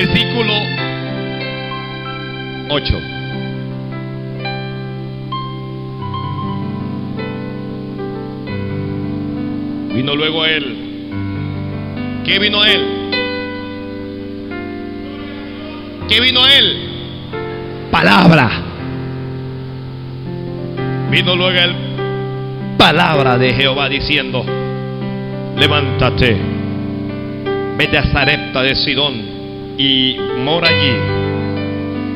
[0.00, 0.54] Versículo
[2.70, 3.00] 8.
[9.94, 12.22] Vino luego él.
[12.24, 13.10] ¿Qué vino él?
[16.08, 17.90] ¿Qué vino él?
[17.90, 18.50] Palabra.
[21.10, 21.74] Vino luego él.
[22.78, 24.46] Palabra de Jehová diciendo,
[25.58, 26.38] levántate,
[27.76, 29.39] vete a Zarepta de Sidón
[29.76, 31.20] y mora allí.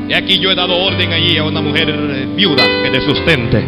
[0.08, 1.92] Y aquí yo he dado orden allí a una mujer
[2.36, 3.64] viuda que te sustente.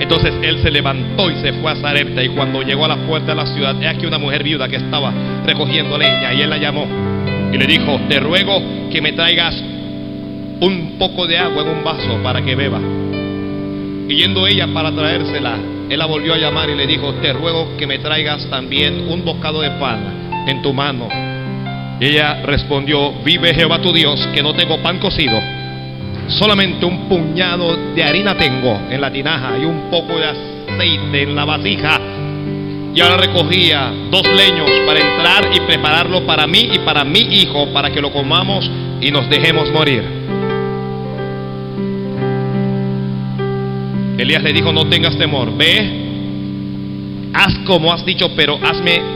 [0.00, 2.22] Entonces él se levantó y se fue a Sarepta.
[2.22, 4.76] Y cuando llegó a la puerta de la ciudad, he aquí una mujer viuda que
[4.76, 5.12] estaba
[5.44, 6.32] recogiendo leña.
[6.34, 6.86] Y él la llamó
[7.52, 9.54] y le dijo: Te ruego que me traigas
[10.60, 12.80] un poco de agua en un vaso para que beba.
[14.08, 15.56] Y yendo ella para traérsela,
[15.88, 19.24] él la volvió a llamar y le dijo: Te ruego que me traigas también un
[19.24, 21.25] bocado de pan en tu mano.
[22.00, 25.38] Y ella respondió: Vive Jehová tu Dios, que no tengo pan cocido
[26.28, 31.36] Solamente un puñado de harina tengo en la tinaja y un poco de aceite en
[31.36, 32.00] la vasija.
[32.94, 37.72] Y ahora recogía dos leños para entrar y prepararlo para mí y para mi hijo,
[37.72, 38.68] para que lo comamos
[39.00, 40.02] y nos dejemos morir.
[44.18, 49.15] Elías le dijo, no tengas temor, ve, haz como has dicho, pero hazme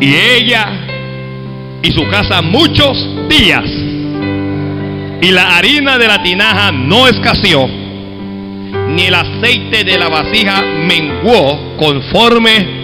[0.00, 0.86] y ella
[1.82, 2.96] y su casa muchos
[3.28, 3.64] días.
[5.20, 11.76] Y la harina de la tinaja no escaseó, ni el aceite de la vasija menguó
[11.76, 12.78] conforme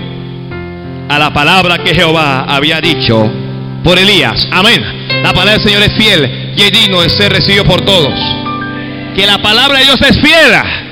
[1.09, 3.31] a la palabra que Jehová había dicho
[3.85, 4.49] por Elías.
[4.51, 4.83] Amén.
[5.23, 8.19] La palabra del Señor es fiel y digno de ser recibido por todos.
[9.15, 10.84] Que la palabra de Dios es fiel.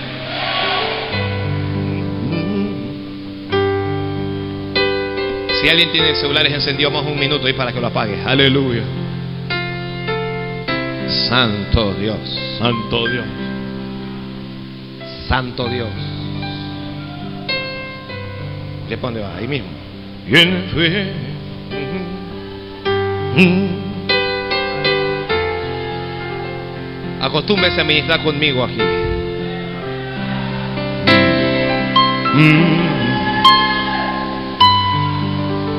[5.62, 8.20] Si alguien tiene celulares encendido más un minuto y para que lo apague.
[8.26, 8.82] Aleluya.
[11.28, 12.18] Santo Dios,
[12.58, 13.24] Santo Dios,
[15.28, 15.88] Santo Dios.
[18.88, 19.36] ¿De dónde va?
[19.36, 19.68] Ahí mismo.
[20.26, 21.12] Viene fe.
[27.20, 28.78] Acostúmbese a ministrar conmigo aquí.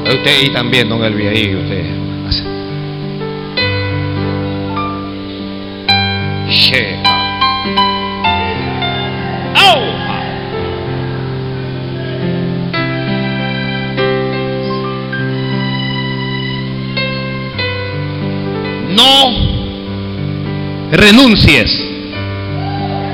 [0.05, 2.03] Usted ahí también, don Elvi, ahí usted.
[18.89, 19.31] No
[20.91, 21.71] renuncies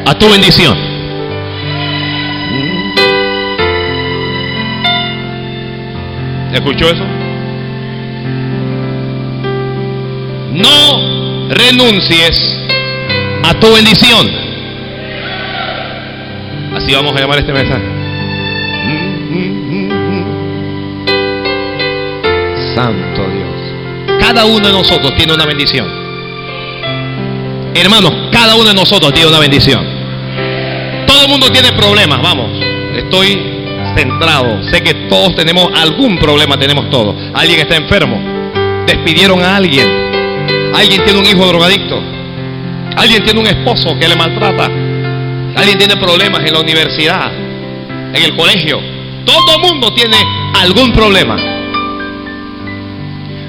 [0.05, 0.88] a tu bendición.
[6.53, 7.05] ¿Escuchó eso?
[10.53, 12.59] No renuncies
[13.43, 14.27] a tu bendición.
[16.75, 17.83] Así vamos a llamar este mensaje.
[22.75, 24.19] Santo Dios.
[24.19, 25.87] Cada uno de nosotros tiene una bendición.
[27.75, 29.85] Hermanos, cada uno de nosotros tiene una bendición.
[31.05, 32.51] Todo el mundo tiene problemas, vamos.
[32.95, 33.58] Estoy
[33.95, 34.63] centrado.
[34.71, 37.15] Sé que todos tenemos algún problema, tenemos todos.
[37.33, 38.19] Alguien está enfermo.
[38.85, 39.87] Despidieron a alguien.
[40.73, 42.01] Alguien tiene un hijo drogadicto.
[42.95, 44.65] Alguien tiene un esposo que le maltrata.
[45.55, 48.79] Alguien tiene problemas en la universidad, en el colegio.
[49.25, 50.17] Todo mundo tiene
[50.53, 51.37] algún problema.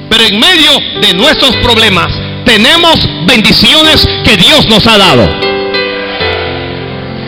[0.09, 2.09] Pero en medio de nuestros problemas
[2.45, 5.23] tenemos bendiciones que Dios nos ha dado.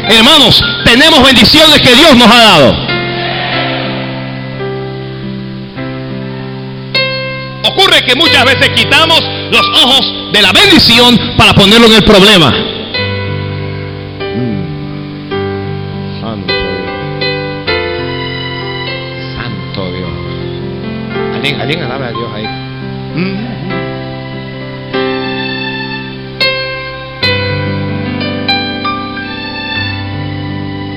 [0.09, 2.82] Hermanos, tenemos bendiciones que Dios nos ha dado.
[8.07, 12.51] Que muchas veces quitamos los ojos de la bendición para ponerlo en el problema.
[16.21, 16.91] Santo Dios.
[19.35, 20.11] Santo Dios.
[21.35, 22.47] Alguien, alguien alabe a Dios ahí.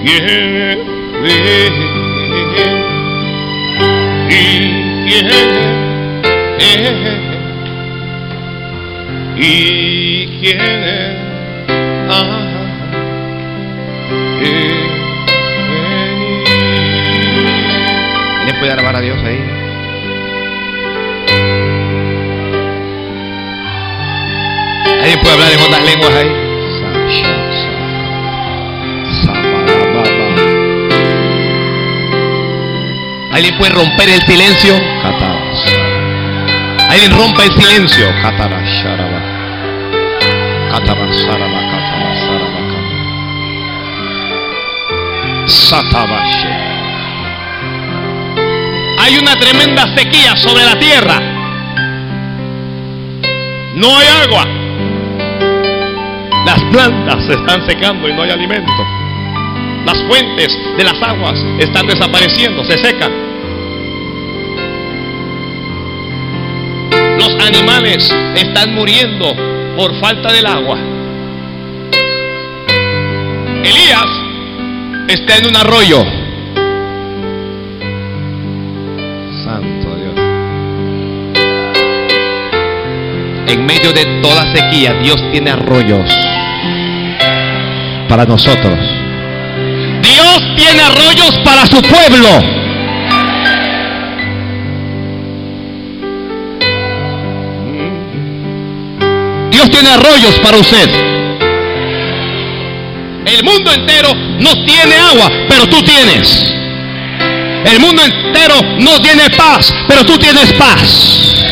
[0.05, 0.75] Yeah, yeah,
[5.07, 5.74] yeah,
[6.65, 7.35] yeah.
[9.37, 11.17] ¿Y quién es?
[12.09, 12.39] Ah,
[14.41, 14.87] eh,
[18.39, 19.43] ¿Alguien puede alabar a Dios ahí?
[25.01, 26.45] ¿Alguien puede hablar en otras lenguas ahí?
[33.31, 34.75] ¿Alguien puede romper el silencio?
[36.95, 38.07] Alguien rompa el silencio.
[48.97, 51.19] Hay una tremenda sequía sobre la tierra.
[53.75, 54.45] No hay agua.
[56.45, 58.71] Las plantas se están secando y no hay alimento.
[59.85, 63.24] Las fuentes de las aguas están desapareciendo, se secan.
[67.45, 69.35] Animales están muriendo
[69.77, 70.77] por falta del agua.
[73.63, 74.05] Elías
[75.07, 76.03] está en un arroyo.
[79.43, 80.15] Santo Dios.
[83.47, 86.11] En medio de toda sequía, Dios tiene arroyos
[88.09, 88.79] para nosotros.
[90.01, 92.64] Dios tiene arroyos para su pueblo.
[99.51, 100.89] Dios tiene arroyos para usted.
[103.25, 106.53] El mundo entero no tiene agua, pero tú tienes.
[107.65, 111.43] El mundo entero no tiene paz, pero tú tienes paz.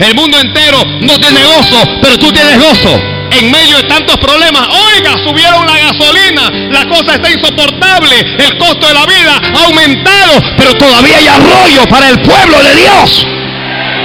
[0.00, 3.00] El mundo entero no tiene gozo, pero tú tienes gozo.
[3.30, 8.86] En medio de tantos problemas, oiga, subieron la gasolina, la cosa está insoportable, el costo
[8.86, 13.26] de la vida ha aumentado, pero todavía hay arroyo para el pueblo de Dios.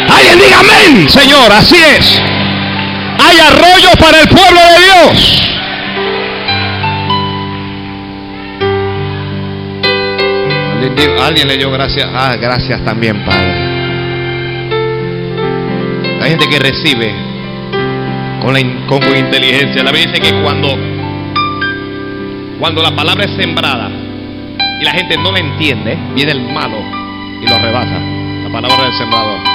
[0.09, 2.21] Alguien diga amén, Señor, así es.
[3.31, 5.41] Hay arroyo para el pueblo de Dios.
[11.25, 12.09] Alguien le dio gracias.
[12.13, 13.53] Ah, gracias también, Padre.
[16.21, 17.15] Hay gente que recibe
[18.41, 19.81] con, inteligencia.
[19.81, 20.77] La Biblia dice que cuando,
[22.59, 23.89] cuando la palabra es sembrada
[24.81, 26.79] y la gente no la entiende, viene el malo
[27.41, 27.97] y lo arrebata.
[28.43, 29.50] La palabra del sembrador.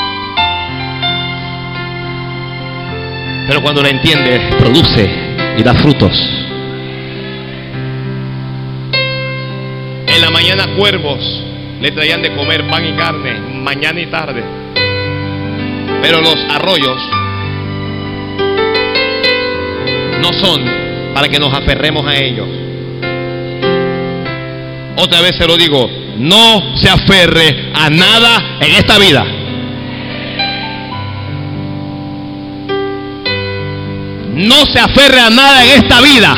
[3.46, 5.08] Pero cuando la entiende, produce
[5.56, 6.12] y da frutos.
[10.08, 11.20] En la mañana cuervos
[11.80, 14.42] le traían de comer pan y carne, mañana y tarde.
[16.02, 16.98] Pero los arroyos
[20.20, 20.64] no son
[21.14, 22.48] para que nos aferremos a ellos.
[24.96, 25.88] Otra vez se lo digo,
[26.18, 29.35] no se aferre a nada en esta vida.
[34.36, 36.34] No se aferre a nada en esta vida.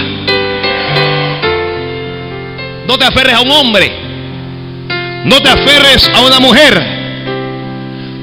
[2.86, 3.92] No te aferres a un hombre.
[5.24, 6.80] No te aferres a una mujer.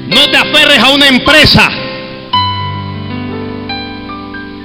[0.08, 1.68] No te aferres a una empresa.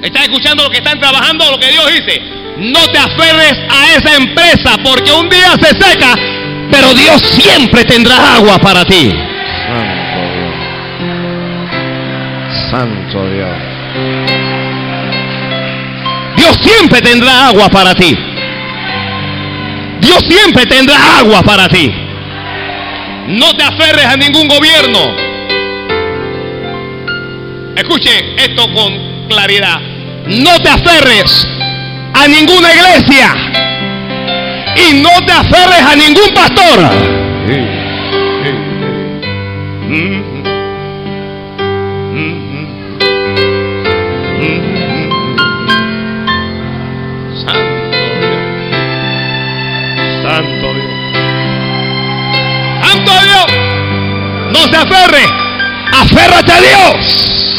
[0.00, 1.50] ¿Estás escuchando lo que están trabajando?
[1.50, 2.22] Lo que Dios dice.
[2.56, 6.14] No te aferres a esa empresa porque un día se seca,
[6.70, 9.12] pero Dios siempre tendrá agua para ti.
[9.68, 10.54] Santo Dios.
[12.70, 14.31] Santo Dios.
[16.42, 18.18] Dios siempre tendrá agua para ti.
[20.00, 21.88] Dios siempre tendrá agua para ti.
[23.28, 24.98] No te aferres a ningún gobierno.
[27.76, 29.78] Escuche esto con claridad.
[30.26, 31.46] No te aferres
[32.12, 33.36] a ninguna iglesia.
[34.74, 36.90] Y no te aferres a ningún pastor.
[54.62, 55.24] No se aferre.
[55.92, 57.56] Aférrate a Dios.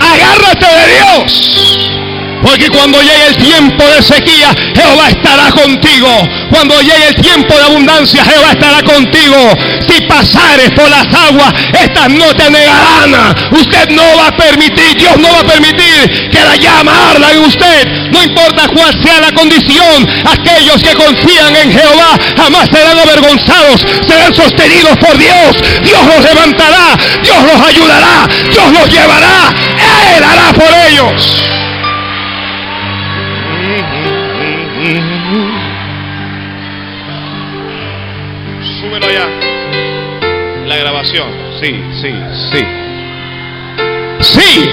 [0.00, 2.01] Agárrate de Dios.
[2.42, 6.08] Porque cuando llegue el tiempo de sequía, Jehová estará contigo.
[6.50, 9.36] Cuando llegue el tiempo de abundancia, Jehová estará contigo.
[9.88, 13.34] Si pasares por las aguas, estas no te negarán.
[13.52, 17.38] Usted no va a permitir, Dios no va a permitir que la llama arda en
[17.44, 17.88] usted.
[18.10, 24.34] No importa cuál sea la condición, aquellos que confían en Jehová jamás serán avergonzados, serán
[24.34, 25.56] sostenidos por Dios.
[25.82, 29.54] Dios los levantará, Dios los ayudará, Dios los llevará.
[41.12, 42.12] Sí, sí,
[42.50, 42.60] sí.
[44.20, 44.68] Sí.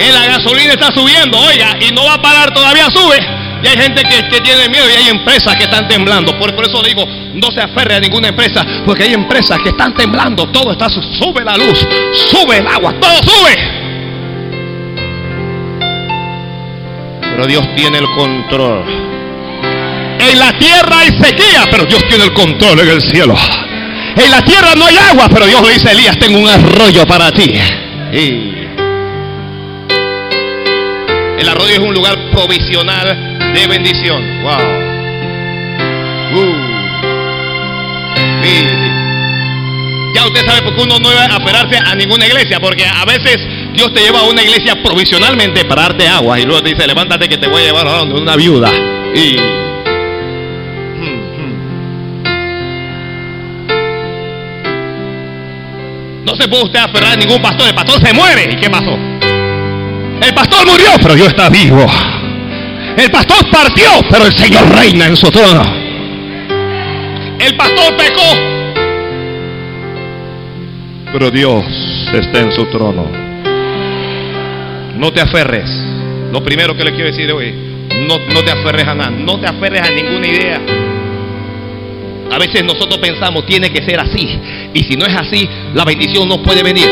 [0.00, 3.18] En la gasolina está subiendo, oiga, y no va a parar, todavía sube.
[3.62, 6.38] Y hay gente que, que tiene miedo y hay empresas que están temblando.
[6.38, 7.04] Por, por, eso digo,
[7.34, 10.48] no se aferre a ninguna empresa, porque hay empresas que están temblando.
[10.50, 13.56] Todo está, sube la luz, sube el agua, todo sube.
[17.20, 18.84] Pero Dios tiene el control.
[20.20, 23.36] En la tierra hay sequía, pero Dios tiene el control en el cielo.
[24.18, 27.06] En la tierra no hay agua, pero Dios le dice a Elías, tengo un arroyo
[27.06, 27.52] para ti.
[28.12, 28.58] Y
[31.38, 34.42] el arroyo es un lugar provisional de bendición.
[34.42, 34.88] Wow.
[36.34, 36.68] Uh.
[40.14, 43.38] Ya usted sabe por qué uno no debe aferrarse a ninguna iglesia, porque a veces
[43.72, 47.28] Dios te lleva a una iglesia provisionalmente para darte agua y luego te dice, levántate
[47.28, 48.72] que te voy a llevar a donde una viuda.
[49.14, 49.36] Y
[56.28, 57.68] No se puede usted aferrar a ningún pastor.
[57.68, 58.52] El pastor se muere.
[58.52, 58.94] ¿Y qué pasó?
[60.20, 61.86] El pastor murió, pero Dios está vivo.
[62.98, 65.62] El pastor partió, pero el Señor reina en su trono.
[67.38, 68.34] El pastor pecó,
[71.12, 71.64] pero Dios
[72.12, 73.06] está en su trono.
[74.96, 75.70] No te aferres.
[76.30, 77.54] Lo primero que le quiero decir hoy,
[78.06, 79.10] no, no te aferres a nada.
[79.10, 80.87] No te aferres a ninguna idea.
[82.30, 84.28] A veces nosotros pensamos, tiene que ser así.
[84.74, 86.88] Y si no es así, la bendición no puede venir.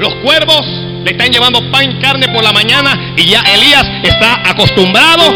[0.00, 0.66] Los cuervos
[1.04, 5.34] le están llevando pan y carne por la mañana y ya Elías está acostumbrado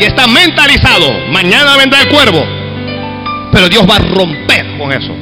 [0.00, 1.12] y está mentalizado.
[1.30, 2.44] Mañana vendrá el cuervo.
[3.52, 5.14] Pero Dios va a romper con eso.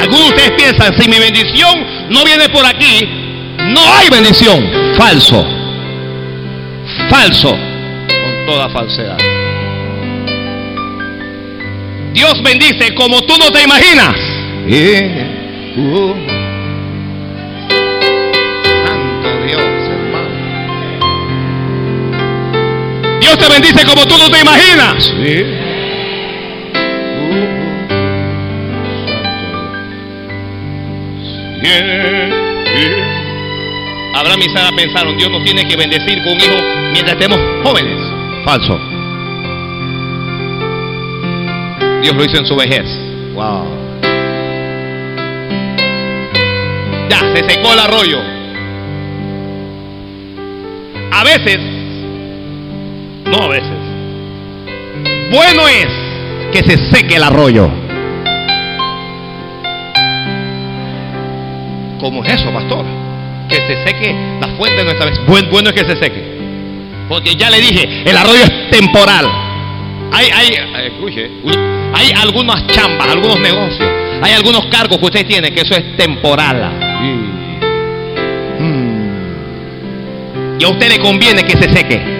[0.00, 3.08] Algunos de ustedes piensan, si mi bendición no viene por aquí,
[3.74, 4.94] no hay bendición.
[4.96, 5.44] Falso.
[7.08, 7.50] Falso.
[7.50, 9.18] Con toda falsedad.
[12.12, 14.14] Dios bendice como tú no te imaginas.
[18.86, 20.30] Santo Dios, hermano.
[23.20, 25.12] Dios te bendice como tú no te imaginas.
[34.16, 36.56] Abraham y Sara pensaron, Dios nos tiene que bendecir con un hijo
[36.90, 37.98] mientras estemos jóvenes.
[38.46, 38.80] Falso.
[42.00, 42.86] Dios lo hizo en su vejez.
[43.34, 43.66] Wow.
[47.10, 48.18] Ya, se secó el arroyo.
[51.12, 51.58] A veces,
[53.26, 53.78] no a veces,
[55.30, 55.88] bueno es
[56.52, 57.68] que se seque el arroyo.
[62.00, 62.95] ¿Cómo es eso, pastor?
[63.48, 65.20] Que se seque la fuente de nuestra vez.
[65.26, 66.36] Bueno, es que se seque.
[67.08, 69.26] Porque ya le dije, el arroyo es temporal.
[70.12, 71.30] Hay, hay, escuche,
[71.94, 73.88] hay algunas chambas, algunos negocios,
[74.22, 76.72] hay algunos cargos que usted tiene que eso es temporal.
[80.58, 82.16] Y a usted le conviene que se seque.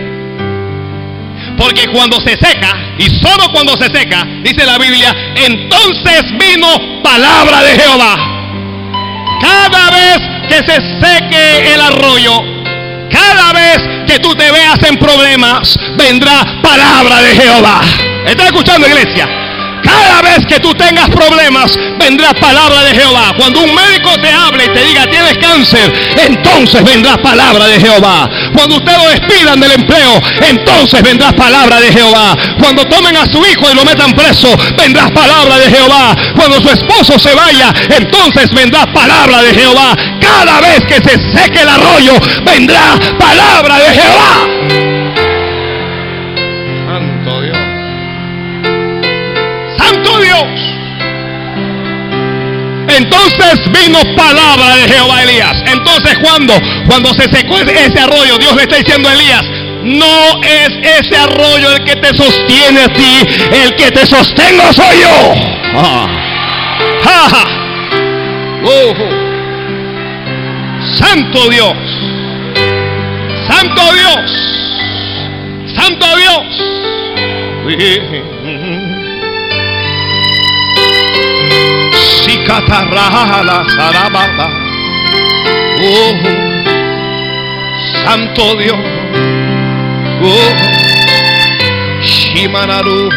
[1.56, 7.62] Porque cuando se seca, y solo cuando se seca, dice la Biblia, entonces vino palabra
[7.62, 8.16] de Jehová.
[9.40, 12.40] Cada vez que se seque el arroyo,
[13.10, 17.80] cada vez que tú te veas en problemas, vendrá palabra de Jehová.
[18.26, 19.28] ¿Está escuchando, iglesia?
[19.82, 23.32] Cada vez que tú tengas problemas, vendrá palabra de Jehová.
[23.36, 25.92] Cuando un médico te hable y te diga tienes cáncer,
[26.26, 28.28] entonces vendrá palabra de Jehová.
[28.54, 32.36] Cuando usted lo despidan del empleo, entonces vendrá palabra de Jehová.
[32.58, 36.16] Cuando tomen a su hijo y lo metan preso, vendrá palabra de Jehová.
[36.34, 39.96] Cuando su esposo se vaya, entonces vendrá palabra de Jehová.
[40.20, 42.14] Cada vez que se seque el arroyo,
[42.44, 44.55] vendrá palabra de Jehová.
[52.96, 55.62] Entonces vino palabra de Jehová Elías.
[55.66, 56.54] Entonces cuando,
[56.86, 59.44] cuando se secó ese arroyo, Dios le está diciendo a Elías,
[59.82, 65.00] no es ese arroyo el que te sostiene a ti, el que te sostengo soy
[65.00, 65.34] yo.
[65.76, 66.06] Ah.
[70.98, 71.76] Santo Dios.
[73.48, 74.32] Santo Dios.
[75.74, 76.44] Santo Dios.
[85.78, 86.12] Oh,
[88.04, 88.78] Santo Dios.
[90.22, 90.52] Oh,
[92.02, 93.10] Shimanaru.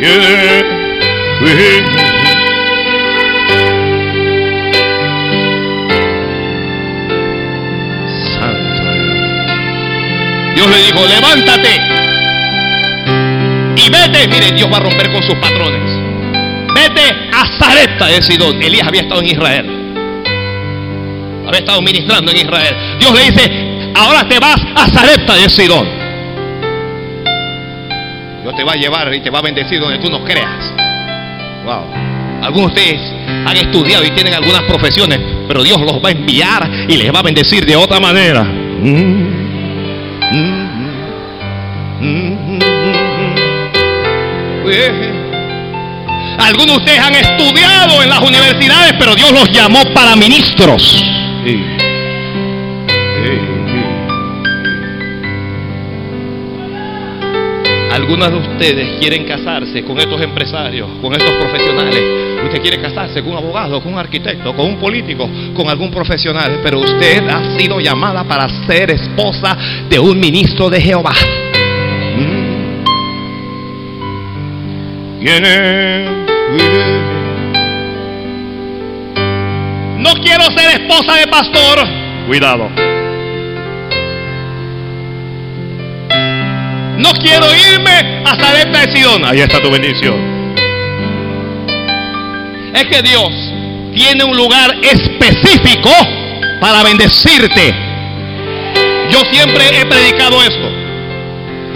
[0.00, 0.84] Yeah.
[8.34, 8.82] Santo
[10.54, 11.80] Dios le dijo, levántate
[13.76, 14.28] y vete.
[14.28, 16.03] Mire, Dios va a romper con sus patrones.
[16.74, 18.62] Vete a Zarepta de Sidón.
[18.62, 19.66] Elías había estado en Israel.
[21.46, 22.74] Había estado ministrando en Israel.
[22.98, 25.88] Dios le dice, ahora te vas a Zarepta de Sidón.
[28.42, 30.72] Dios te va a llevar y te va a bendecir donde tú no creas.
[31.64, 31.84] Wow.
[32.42, 33.00] Algunos de ustedes
[33.46, 37.20] han estudiado y tienen algunas profesiones, pero Dios los va a enviar y les va
[37.20, 38.42] a bendecir de otra manera.
[38.44, 39.34] Mm,
[40.30, 40.74] mm,
[42.00, 42.44] mm,
[46.44, 51.02] algunos de ustedes han estudiado en las universidades, pero Dios los llamó para ministros.
[57.92, 62.02] Algunos de ustedes quieren casarse con estos empresarios, con estos profesionales.
[62.44, 66.60] Usted quiere casarse con un abogado, con un arquitecto, con un político, con algún profesional,
[66.62, 69.56] pero usted ha sido llamada para ser esposa
[69.88, 71.14] de un ministro de Jehová.
[75.20, 76.23] No
[80.24, 81.86] quiero ser esposa de pastor.
[82.26, 82.68] Cuidado.
[86.98, 89.24] No quiero irme a Sarepta de Sidón.
[89.24, 90.14] Ahí está tu bendición.
[92.74, 93.30] Es que Dios
[93.94, 95.90] tiene un lugar específico
[96.60, 97.74] para bendecirte.
[99.10, 100.70] Yo siempre he predicado esto.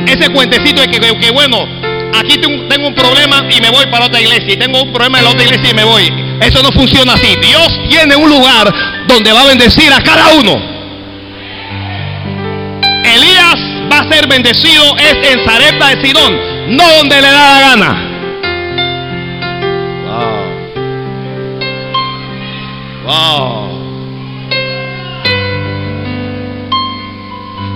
[0.07, 1.67] Ese cuentecito de que, que bueno,
[2.15, 4.55] aquí tengo un problema y me voy para otra iglesia.
[4.55, 6.28] Y tengo un problema en la otra iglesia y me voy.
[6.41, 7.35] Eso no funciona así.
[7.41, 8.73] Dios tiene un lugar
[9.07, 10.55] donde va a bendecir a cada uno.
[13.05, 13.57] Elías
[13.91, 18.09] va a ser bendecido es en Zarepta de Sidón, no donde le da la gana.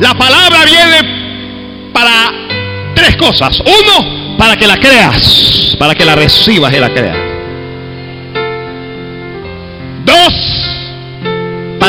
[0.00, 2.32] La palabra viene para
[2.94, 3.58] tres cosas.
[3.60, 7.21] Uno, para que la creas, para que la recibas y la creas.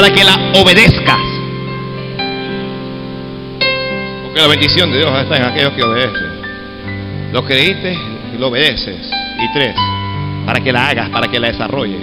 [0.04, 1.18] Para que la obedezcas.
[4.22, 7.32] Porque la bendición de Dios está en aquellos que obedecen.
[7.32, 7.98] Lo creíste
[8.36, 8.98] y lo obedeces.
[9.39, 9.74] Y tres,
[10.46, 12.02] para que la hagas, para que la desarrolles.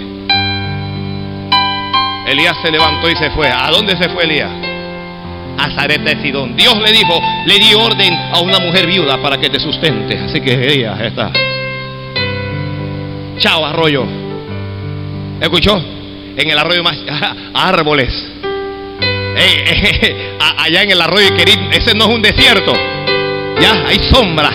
[2.25, 3.51] Elías se levantó y se fue.
[3.51, 4.51] ¿A dónde se fue Elías?
[5.59, 6.55] a Zareta de Sidón.
[6.55, 10.17] Dios le dijo, le dio orden a una mujer viuda para que te sustente.
[10.17, 11.31] Así que ella está.
[13.37, 14.07] Chao, arroyo.
[15.39, 16.00] ¿Escuchó?
[16.37, 16.97] En el arroyo más
[17.53, 18.13] árboles.
[20.57, 22.73] allá en el arroyo de ese no es un desierto.
[23.59, 24.49] Ya, hay sombra.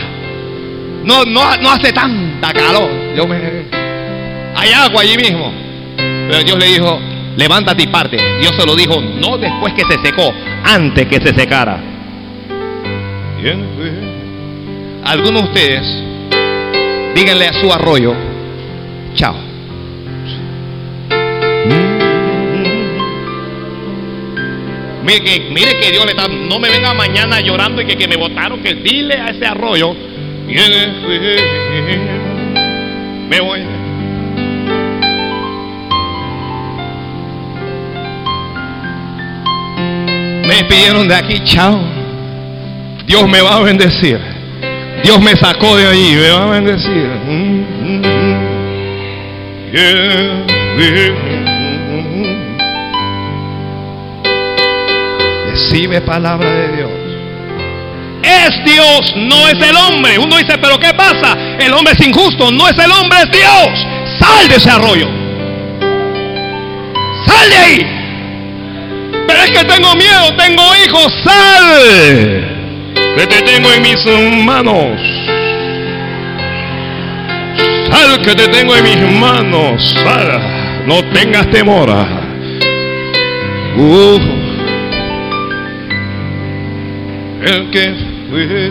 [1.05, 2.91] No, no, no hace tanta calor.
[3.17, 3.37] Yo me,
[4.55, 5.53] hay agua allí mismo.
[5.97, 6.99] Pero Dios le dijo,
[7.37, 8.17] levántate y parte.
[8.41, 10.33] Dios se lo dijo no después que se secó,
[10.65, 11.79] antes que se secara.
[15.05, 16.05] Algunos de ustedes,
[17.15, 18.12] díganle a su arroyo,
[19.15, 19.46] chao.
[25.07, 28.09] Mire que, mire que Dios le está, no me venga mañana llorando y que, que
[28.09, 29.95] me votaron, que dile a ese arroyo,
[33.29, 33.61] me voy.
[40.45, 41.81] Me pidieron de aquí, chao.
[43.07, 44.19] Dios me va a bendecir.
[45.05, 47.07] Dios me sacó de allí, me va a bendecir.
[55.57, 56.90] Recibe palabra de Dios.
[58.23, 60.19] Es Dios, no es el hombre.
[60.19, 61.35] Uno dice, pero ¿qué pasa?
[61.59, 63.87] El hombre es injusto, no es el hombre, es Dios.
[64.19, 65.09] Sal de ese arroyo.
[67.25, 67.87] Sal de ahí.
[69.27, 72.95] Pero es que tengo miedo, tengo hijos, sal.
[73.16, 75.01] Que te tengo en mis manos.
[77.90, 79.97] Sal que te tengo en mis manos.
[80.05, 80.85] Sal.
[80.87, 81.88] No tengas temor.
[83.79, 84.46] Uh.
[87.42, 87.94] El que
[88.31, 88.70] fue.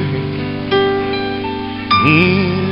[2.06, 2.66] Mm.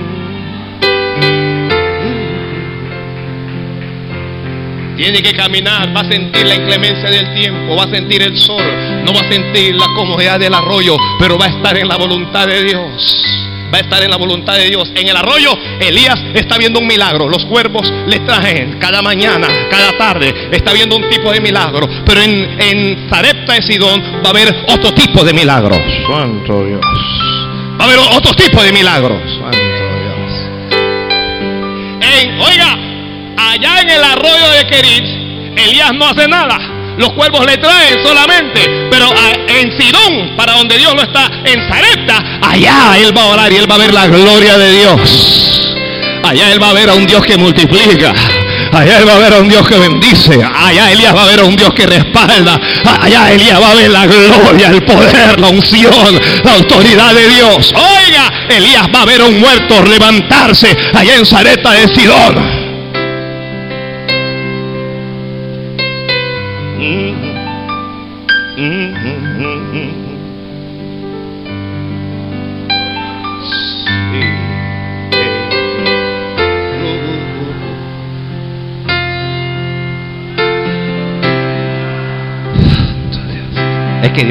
[4.98, 8.64] Tiene que caminar, va a sentir la inclemencia del tiempo, va a sentir el sol,
[9.04, 12.48] no va a sentir la comodidad del arroyo, pero va a estar en la voluntad
[12.48, 13.24] de Dios.
[13.74, 14.92] Va a estar en la voluntad de Dios.
[14.94, 17.28] En el arroyo, Elías está viendo un milagro.
[17.28, 20.32] Los cuervos le traen cada mañana, cada tarde.
[20.52, 21.90] Está viendo un tipo de milagro.
[22.06, 23.08] Pero en, en
[23.48, 25.78] De Sidón va a haber otro tipo de milagros.
[26.08, 26.82] Santo Dios.
[27.80, 29.20] Va a haber otro tipo de milagros.
[29.40, 30.32] Santo Dios.
[32.02, 32.78] En, oiga,
[33.38, 35.04] allá en el arroyo de Kerit,
[35.56, 36.58] Elías no hace nada.
[36.98, 38.88] Los cuervos le traen solamente.
[38.90, 39.10] Pero
[39.48, 43.58] en Sidón, para donde Dios lo está, en Zarepta, allá él va a orar y
[43.58, 45.76] él va a ver la gloria de Dios.
[46.24, 48.14] Allá él va a ver a un Dios que multiplica.
[48.74, 50.42] Allá él va a ver a un Dios que bendice.
[50.44, 52.60] Allá Elías va a ver a un Dios que respalda.
[53.02, 57.74] Allá Elías va a ver la gloria, el poder, la unción, la autoridad de Dios.
[57.76, 62.63] Oiga, Elías va a ver a un muerto levantarse allá en Zareta de Sidón.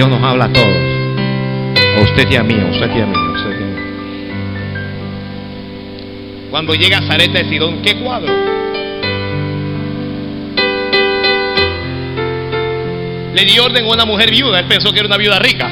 [0.05, 0.67] Dios nos habla a todos.
[0.67, 3.77] A usted y a mí, a usted y a mí, a usted y a mí.
[6.51, 8.33] Cuando llega Zareta de Sidón, ¿qué cuadro?
[13.33, 14.59] Le dio orden a una mujer viuda.
[14.59, 15.71] Él pensó que era una viuda rica.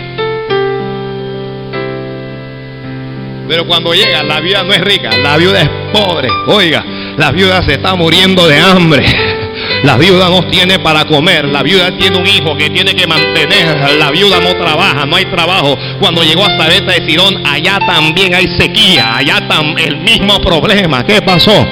[3.49, 6.29] Pero cuando llega, la viuda no es rica, la viuda es pobre.
[6.47, 6.85] Oiga,
[7.17, 9.30] la viuda se está muriendo de hambre.
[9.83, 11.47] La viuda no tiene para comer.
[11.47, 13.97] La viuda tiene un hijo que tiene que mantener.
[13.99, 15.77] La viuda no trabaja, no hay trabajo.
[15.99, 19.17] Cuando llegó a Zareta de Sidón, allá también hay sequía.
[19.17, 21.05] Allá tam el mismo problema.
[21.05, 21.67] ¿Qué pasó?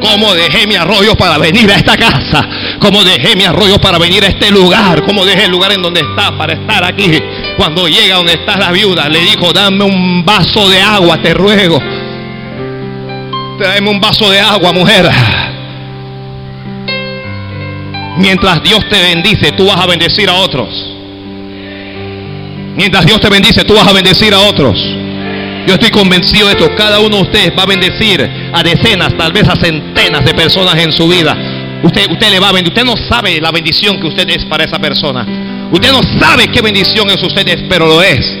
[0.00, 2.46] ¿Cómo dejé mi arroyo para venir a esta casa?
[2.78, 5.02] ¿Cómo dejé mi arroyo para venir a este lugar?
[5.04, 7.20] ¿Cómo dejé el lugar en donde está para estar aquí?
[7.56, 11.80] Cuando llega donde está la viuda, le dijo, dame un vaso de agua, te ruego.
[13.58, 15.08] Dame un vaso de agua, mujer.
[18.18, 20.68] Mientras Dios te bendice, tú vas a bendecir a otros.
[22.76, 24.78] Mientras Dios te bendice, tú vas a bendecir a otros.
[25.66, 26.70] Yo estoy convencido de esto.
[26.76, 30.76] Cada uno de ustedes va a bendecir a decenas, tal vez a centenas de personas
[30.76, 31.36] en su vida.
[31.82, 32.78] Usted, usted le va a bendecir.
[32.78, 35.26] Usted no sabe la bendición que usted es para esa persona.
[35.72, 38.37] Usted no sabe qué bendición es usted, pero lo es.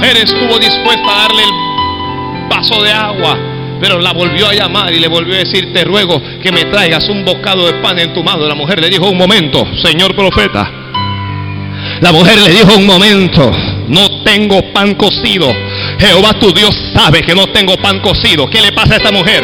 [0.00, 3.38] Mujer estuvo dispuesta a darle el vaso de agua
[3.78, 7.08] pero la volvió a llamar y le volvió a decir, te ruego que me traigas
[7.08, 8.46] un bocado de pan en tu mano.
[8.46, 10.70] La mujer le dijo, un momento, señor profeta.
[12.02, 13.50] La mujer le dijo, un momento,
[13.88, 15.50] no tengo pan cocido.
[15.98, 18.50] Jehová tu Dios sabe que no tengo pan cocido.
[18.50, 19.42] ¿Qué le pasa a esta mujer?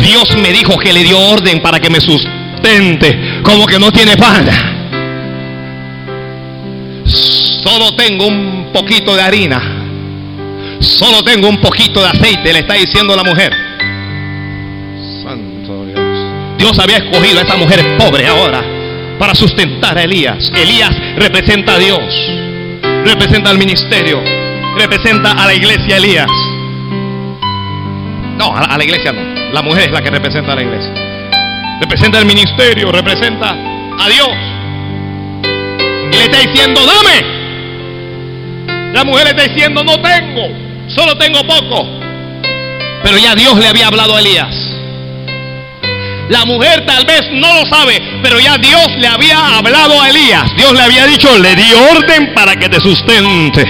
[0.00, 3.40] Dios me dijo que le dio orden para que me sustente.
[3.44, 4.48] Como que no tiene pan.
[7.04, 9.75] Solo tengo un poquito de harina.
[10.80, 13.52] Solo tengo un poquito de aceite, le está diciendo la mujer.
[16.58, 18.62] Dios había escogido a esa mujer pobre ahora
[19.18, 20.50] para sustentar a Elías.
[20.54, 22.00] Elías representa a Dios,
[23.04, 24.22] representa al ministerio,
[24.76, 26.30] representa a la iglesia Elías.
[28.36, 29.52] No, a la, iglesia no.
[29.52, 30.92] La mujer es la que representa a la iglesia.
[31.80, 34.28] Representa el ministerio, representa a Dios.
[36.12, 37.36] Y le está diciendo, dame.
[38.92, 41.86] La mujer le está diciendo, no tengo, solo tengo poco.
[43.02, 44.54] Pero ya Dios le había hablado a Elías.
[46.28, 50.56] La mujer tal vez no lo sabe, pero ya Dios le había hablado a Elías.
[50.56, 53.62] Dios le había dicho, le di orden para que te sustente.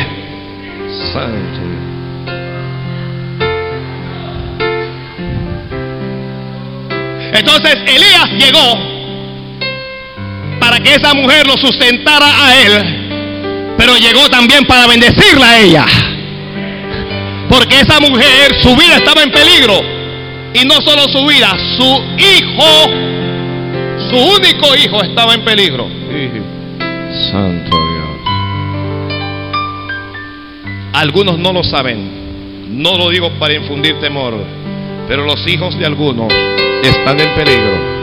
[7.32, 8.96] Entonces Elías llegó
[10.58, 15.86] para que esa mujer lo sustentara a él, pero llegó también para bendecirla a ella.
[17.48, 19.80] Porque esa mujer, su vida estaba en peligro.
[20.54, 22.90] Y no solo su vida, su hijo,
[24.10, 25.86] su único hijo estaba en peligro.
[27.30, 28.06] Santo Dios.
[30.94, 32.80] Algunos no lo saben.
[32.82, 34.34] No lo digo para infundir temor.
[35.08, 36.32] Pero los hijos de algunos
[36.82, 37.96] están en peligro.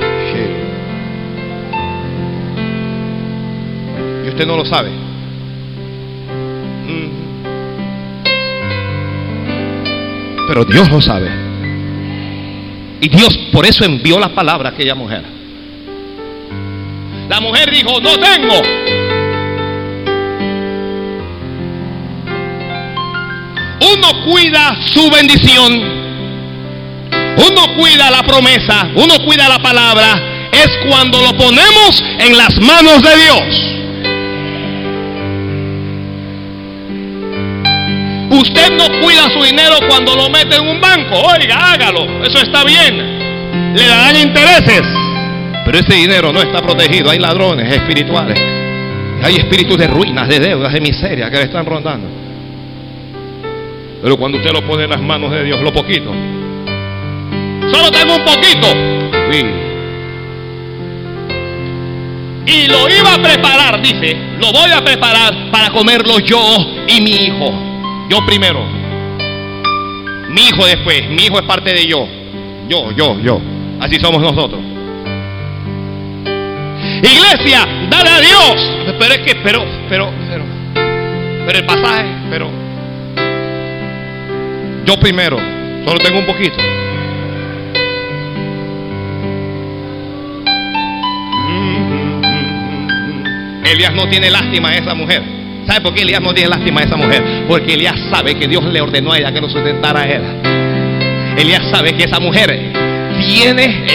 [4.25, 5.03] Y usted no lo sabe.
[10.54, 11.32] Pero Dios lo sabe.
[13.02, 15.24] Y Dios por eso envió la palabra a aquella mujer.
[17.28, 18.62] La mujer dijo, no tengo.
[23.96, 25.74] Uno cuida su bendición.
[27.36, 28.92] Uno cuida la promesa.
[28.94, 30.50] Uno cuida la palabra.
[30.52, 33.73] Es cuando lo ponemos en las manos de Dios.
[38.43, 41.15] Usted no cuida su dinero cuando lo mete en un banco.
[41.15, 42.25] Oiga, hágalo.
[42.25, 43.73] Eso está bien.
[43.73, 44.82] Le darán intereses.
[45.63, 47.10] Pero ese dinero no está protegido.
[47.10, 48.38] Hay ladrones espirituales.
[49.23, 52.06] Hay espíritus de ruinas, de deudas, de miseria que le están rondando.
[54.01, 56.13] Pero cuando usted lo pone en las manos de Dios, lo poquito.
[57.71, 58.67] Solo tengo un poquito.
[59.32, 59.45] Sí.
[62.45, 66.58] Y lo iba a preparar, dice, lo voy a preparar para comerlo yo
[66.89, 67.73] y mi hijo.
[68.13, 68.63] Yo primero.
[70.30, 71.10] Mi hijo después.
[71.10, 72.08] Mi hijo es parte de yo.
[72.69, 73.41] Yo, yo, yo.
[73.80, 74.62] Así somos nosotros.
[77.02, 78.95] Iglesia, dale a Dios.
[78.99, 80.43] Pero es que, pero, pero, pero,
[81.47, 82.52] pero el pasaje, pero.
[84.86, 85.39] Yo primero.
[85.84, 86.58] Solo tengo un poquito.
[93.65, 95.33] Elías no tiene lástima a esa mujer.
[95.67, 97.45] ¿Sabe por qué Elías no tiene lástima a esa mujer?
[97.47, 100.21] Porque Elías sabe que Dios le ordenó a ella que lo sustentara a él.
[101.38, 102.49] Elías sabe que esa mujer
[103.26, 103.86] tiene,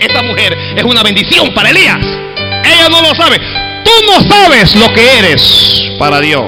[0.00, 1.98] esa mujer es una bendición para Elías.
[2.64, 3.36] Ella no lo sabe.
[3.84, 6.44] Tú no sabes lo que eres para Dios.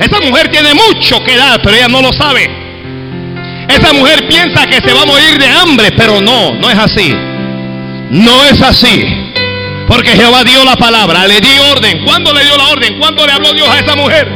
[0.00, 2.50] Esa mujer tiene mucho que dar, pero ella no lo sabe.
[3.68, 7.14] Esa mujer piensa que se va a morir de hambre, pero no, no es así.
[8.10, 9.21] No es así.
[9.92, 12.02] Porque Jehová dio la palabra, le dio orden.
[12.06, 12.98] ¿Cuándo le dio la orden?
[12.98, 14.26] ¿Cuándo le habló Dios a esa mujer?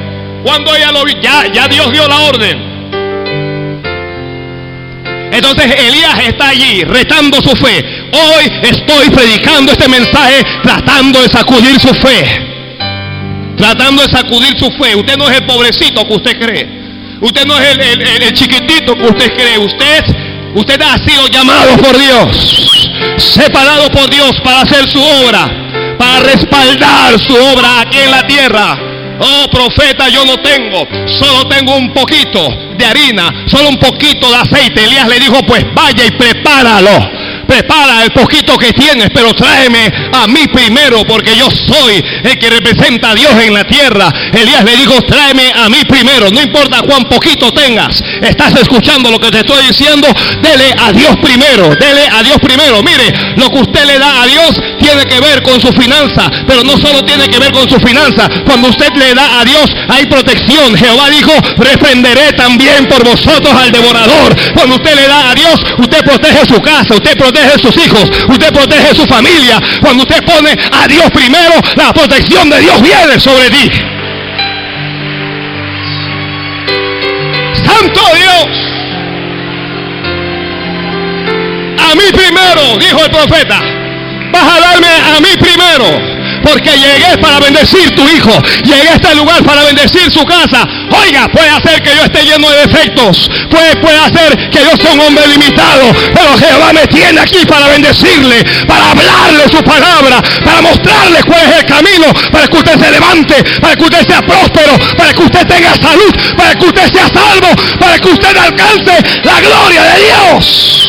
[0.45, 1.19] ¿Cuándo ella lo vio?
[1.23, 2.59] Ya, ya Dios dio la orden.
[5.33, 7.83] Entonces Elías está allí retando su fe.
[8.13, 12.23] Hoy estoy predicando este mensaje tratando de sacudir su fe.
[13.57, 14.95] Tratando de sacudir su fe.
[14.95, 16.69] Usted no es el pobrecito que usted cree.
[17.23, 19.57] Usted no es el, el chiquitito que usted cree.
[19.57, 20.05] Usted,
[20.57, 22.67] usted ha sido llamado por Dios
[23.19, 28.79] separado por Dios para hacer su obra, para respaldar su obra aquí en la tierra.
[29.19, 34.37] Oh profeta, yo no tengo, solo tengo un poquito de harina, solo un poquito de
[34.37, 34.85] aceite.
[34.85, 40.27] Elías le dijo, pues vaya y prepáralo prepara el poquito que tienes, pero tráeme a
[40.27, 44.13] mí primero, porque yo soy el que representa a Dios en la tierra.
[44.33, 48.03] Elías le dijo, tráeme a mí primero, no importa cuán poquito tengas.
[48.21, 50.09] Estás escuchando lo que te estoy diciendo,
[50.43, 52.83] dele a Dios primero, dele a Dios primero.
[52.83, 56.63] Mire, lo que usted le da a Dios tiene que ver con su finanza, pero
[56.65, 58.29] no solo tiene que ver con su finanza.
[58.45, 60.77] Cuando usted le da a Dios hay protección.
[60.77, 64.37] Jehová dijo, reprenderé también por vosotros al devorador.
[64.55, 68.11] Cuando usted le da a Dios, usted protege su casa, usted protege protege sus hijos,
[68.29, 69.61] usted protege su familia.
[69.81, 73.71] Cuando usted pone a Dios primero, la protección de Dios viene sobre ti.
[77.65, 78.47] Santo Dios.
[81.79, 83.61] A mí primero, dijo el profeta.
[84.33, 86.16] Vas a darme a mí primero
[86.47, 88.31] porque llegué para bendecir tu hijo,
[88.63, 90.67] llegué a este lugar para bendecir su casa.
[91.03, 94.93] Oiga, puede hacer que yo esté lleno de defectos, puede, puede hacer que yo sea
[94.93, 100.63] un hombre limitado, pero Jehová me tiene aquí para bendecirle, para hablarle su palabra, para
[100.63, 104.79] mostrarle cuál es el camino, para que usted se levante, para que usted sea próspero,
[104.97, 107.49] para que usted tenga salud, para que usted sea salvo,
[107.81, 108.93] para que usted alcance
[109.25, 110.86] la gloria de Dios.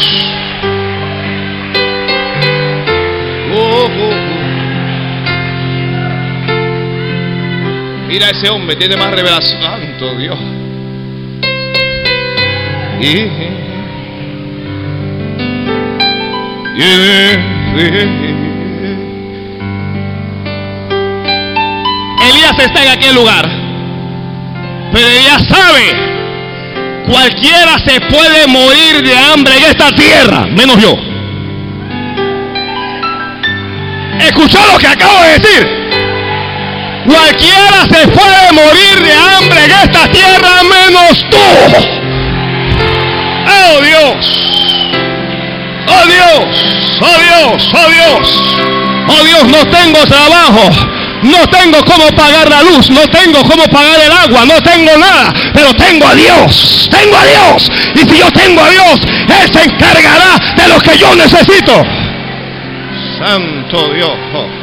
[8.08, 9.62] Mira ese hombre, tiene más revelación.
[9.62, 10.38] Santo Dios.
[22.22, 23.46] Elías está en aquel lugar.
[24.94, 30.96] Pero Elías sabe, cualquiera se puede morir de hambre en esta tierra, menos yo.
[34.22, 35.77] Escuchó lo que acabo de decir.
[37.08, 41.38] Cualquiera se puede morir de hambre en esta tierra menos tú.
[43.48, 44.28] Oh Dios.
[45.88, 46.46] Oh Dios.
[47.02, 47.70] Oh Dios.
[47.74, 48.44] Oh Dios.
[49.08, 50.70] Oh Dios, no tengo trabajo.
[51.24, 55.34] No tengo cómo pagar la luz, no tengo cómo pagar el agua, no tengo nada,
[55.52, 57.72] pero tengo a Dios, tengo a Dios.
[57.96, 59.00] Y si yo tengo a Dios,
[59.42, 61.84] Él se encargará de lo que yo necesito.
[63.20, 64.57] Santo Dios.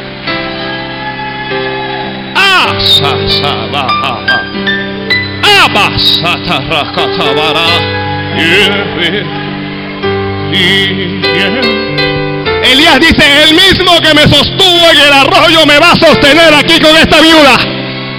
[12.62, 16.80] Elías dice, el mismo que me sostuvo en el arroyo me va a sostener aquí
[16.80, 17.58] con esta viuda.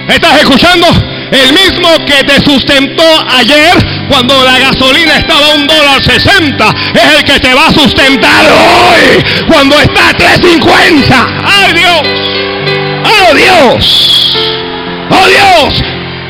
[0.08, 0.86] ¿Estás escuchando?
[1.32, 7.18] El mismo que te sustentó ayer cuando la gasolina estaba a un dólar sesenta es
[7.18, 11.42] el que te va a sustentar hoy cuando está a 3.50.
[11.44, 12.02] ¡Ay Dios!
[13.04, 14.15] ¡Oh Dios!
[15.10, 15.82] ¡Oh Dios!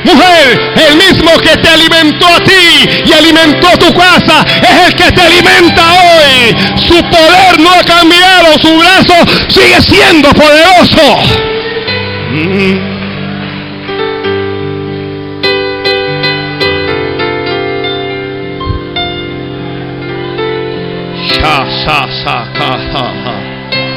[0.04, 5.10] Mujer, el mismo que te alimentó a ti y alimentó tu casa es el que
[5.10, 6.56] te alimenta hoy.
[6.86, 9.14] Su poder no ha cambiado, su brazo
[9.48, 11.46] sigue siendo poderoso.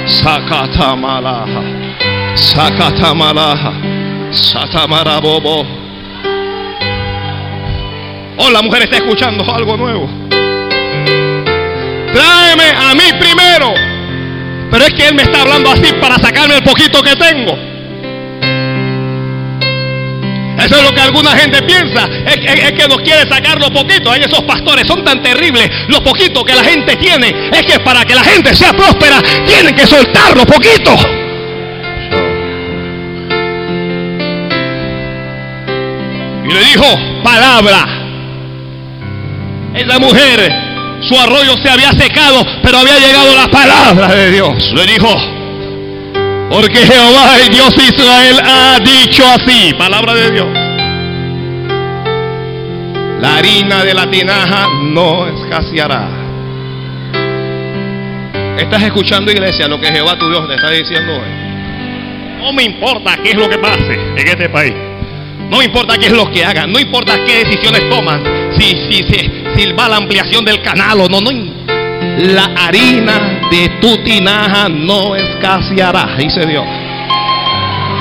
[0.08, 1.79] Sakatamalaha.
[2.36, 3.74] Sakatamalaha.
[4.32, 5.66] Satamarabobo.
[8.38, 10.08] Oh, la mujer está escuchando algo nuevo.
[12.14, 13.74] Tráeme a mí primero.
[14.72, 17.58] Pero es que él me está hablando así para sacarme el poquito que tengo.
[20.64, 22.06] Eso es lo que alguna gente piensa.
[22.26, 24.12] Es, es- es que nos quiere sacar lo poquito.
[24.12, 25.70] Ay, esos pastores son tan terribles.
[25.88, 27.50] Lo poquito que la gente tiene.
[27.52, 30.96] Es que para que la gente sea próspera, tienen que soltar lo poquito.
[36.50, 36.86] Y le dijo,
[37.24, 37.86] palabra.
[39.76, 40.52] Esa mujer,
[41.02, 44.72] su arroyo se había secado, pero había llegado la palabra de Dios.
[44.74, 45.16] Le dijo,
[46.50, 50.48] porque Jehová, el Dios de Israel, ha dicho así, palabra de Dios.
[53.22, 56.08] La harina de la tinaja no escaseará.
[58.58, 62.42] ¿Estás escuchando, iglesia, lo que Jehová tu Dios te está diciendo hoy?
[62.42, 64.89] No me importa qué es lo que pase en este país.
[65.50, 66.72] No importa qué es lo que hagan.
[66.72, 68.24] No importa qué decisiones toman.
[68.58, 71.22] Si, si, si, si va la ampliación del canal o no.
[71.22, 71.60] no
[72.20, 76.66] la harina de tu tinaja no escaseará, dice Dios.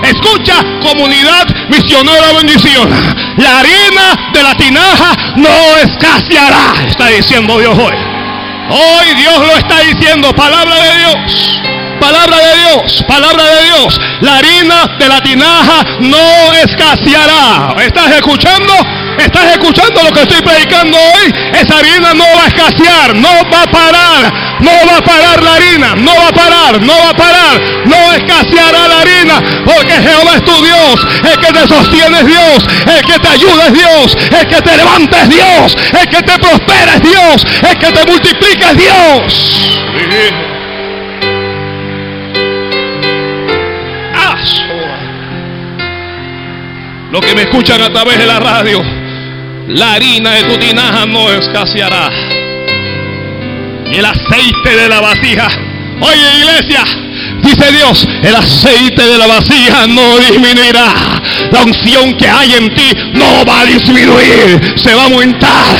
[0.03, 2.89] Escucha, comunidad misionera bendición.
[3.37, 7.95] La harina de la tinaja no escaseará, está diciendo Dios hoy.
[8.71, 11.61] Hoy Dios lo está diciendo, palabra de Dios.
[12.01, 14.01] Palabra de Dios, palabra de Dios.
[14.21, 17.75] La harina de la tinaja no escaseará.
[17.85, 18.73] ¿Estás escuchando?
[19.19, 21.35] ¿Estás escuchando lo que estoy predicando hoy?
[21.53, 25.55] Esa harina no va a escasear, no va a parar, no va a parar la
[25.55, 30.37] harina, no va a parar, no va a parar, no escaseará la harina, porque Jehová
[30.37, 34.17] es tu Dios, el que te sostiene es Dios, el que te ayuda es Dios,
[34.41, 38.07] el que te levanta es Dios, el que te prospera es Dios, el que te
[38.07, 40.48] multiplica Dios.
[47.11, 48.83] Lo que me escuchan a través de la radio,
[49.69, 52.11] la harina de tu tinaja no escaseará.
[53.91, 55.49] Y el aceite de la vasija.
[56.01, 56.85] Oye, iglesia,
[57.43, 60.93] dice Dios, el aceite de la vasija no disminuirá.
[61.51, 65.79] La unción que hay en ti no va a disminuir, se va a aumentar,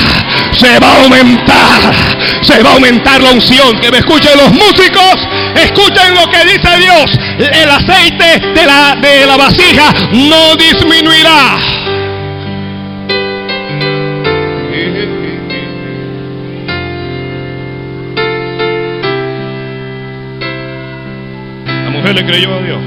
[0.57, 1.95] se va a aumentar,
[2.41, 3.79] se va a aumentar la unción.
[3.81, 5.15] Que me escuchen los músicos,
[5.57, 7.28] escuchen lo que dice Dios.
[7.39, 11.57] El aceite de la, de la vasija no disminuirá.
[21.85, 22.81] La mujer le creyó a Dios.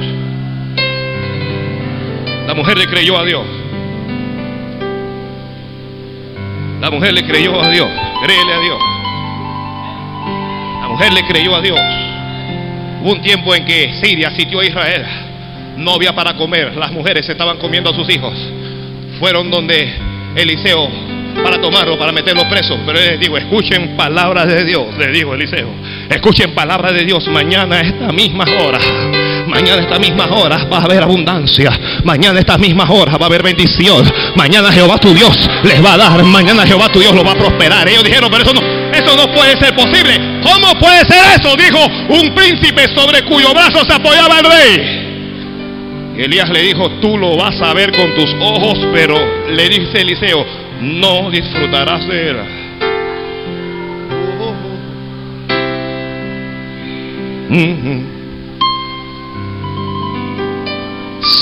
[2.47, 3.45] La mujer le creyó a Dios.
[6.81, 7.89] La mujer le creyó a Dios.
[8.21, 8.79] Créele a Dios.
[10.81, 11.79] La mujer le creyó a Dios.
[13.01, 15.05] Hubo un tiempo en que Siria sitió a Israel.
[15.77, 16.75] No había para comer.
[16.75, 18.33] Las mujeres estaban comiendo a sus hijos.
[19.19, 19.91] Fueron donde
[20.35, 20.87] Eliseo
[21.43, 22.77] para tomarlo, para meterlo preso.
[22.85, 25.69] Pero él les digo, escuchen palabras de Dios, le dijo Eliseo.
[26.09, 28.79] Escuchen palabras de Dios mañana a esta misma hora.
[29.47, 31.71] Mañana a estas mismas horas va a haber abundancia.
[32.03, 34.05] Mañana a estas mismas horas va a haber bendición.
[34.35, 36.23] Mañana Jehová tu Dios les va a dar.
[36.23, 37.87] Mañana Jehová tu Dios lo va a prosperar.
[37.87, 38.61] Ellos dijeron, pero eso no,
[39.01, 40.41] eso no puede ser posible.
[40.43, 41.55] ¿Cómo puede ser eso?
[41.55, 45.01] Dijo un príncipe sobre cuyo brazo se apoyaba el rey.
[46.17, 49.15] Elías le dijo, tú lo vas a ver con tus ojos, pero
[49.49, 50.45] le dice Eliseo,
[50.81, 52.37] no disfrutarás de él.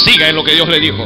[0.05, 1.05] Siga en lo que Dios le dijo.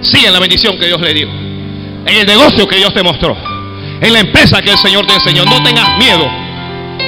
[0.00, 1.30] Siga en la bendición que Dios le dijo.
[1.30, 3.53] En el negocio que Dios te mostró.
[4.04, 5.46] En la empresa que el Señor te enseñó.
[5.46, 6.30] No tengas miedo.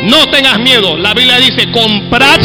[0.05, 0.97] No tengas miedo.
[0.97, 2.41] La Biblia dice, comprad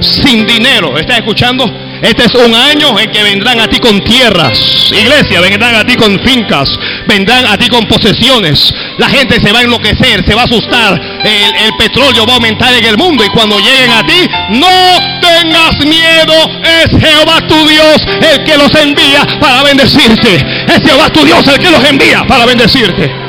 [0.00, 0.98] sin dinero.
[0.98, 1.72] ¿Estás escuchando?
[2.02, 4.90] Este es un año en que vendrán a ti con tierras.
[4.90, 6.68] Iglesia, vendrán a ti con fincas.
[7.06, 8.74] Vendrán a ti con posesiones.
[8.98, 11.00] La gente se va a enloquecer, se va a asustar.
[11.24, 13.24] El, el petróleo va a aumentar en el mundo.
[13.24, 16.34] Y cuando lleguen a ti, no tengas miedo.
[16.64, 20.44] Es Jehová tu Dios el que los envía para bendecirte.
[20.66, 23.21] Es Jehová tu Dios el que los envía para bendecirte.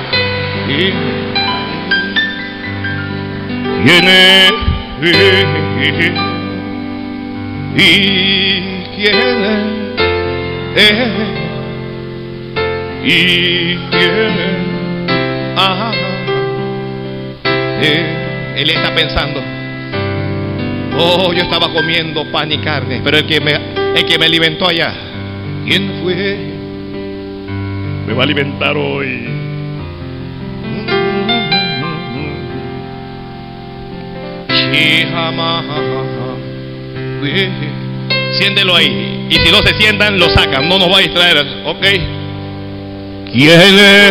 [0.67, 1.03] Viene
[7.75, 8.61] y
[8.95, 9.43] quién
[10.75, 10.93] es
[13.03, 14.31] y quién
[15.57, 15.91] ah,
[17.81, 19.41] eh, él está pensando
[20.97, 23.53] oh yo estaba comiendo pan y carne pero el que me
[23.95, 24.93] el que me alimentó allá
[25.65, 26.37] quién fue
[28.07, 29.42] me va a alimentar hoy
[34.73, 35.63] Shihama
[38.33, 39.27] Siéntelo ahí.
[39.29, 40.67] Y si no se sientan, lo sacan.
[40.67, 41.37] No nos va a distraer.
[41.65, 41.85] Ok.
[43.31, 44.03] ¿Quién?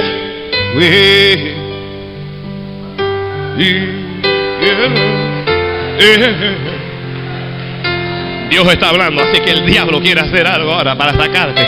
[8.50, 11.62] Dios está hablando, así que el diablo quiere hacer algo ahora para sacarte,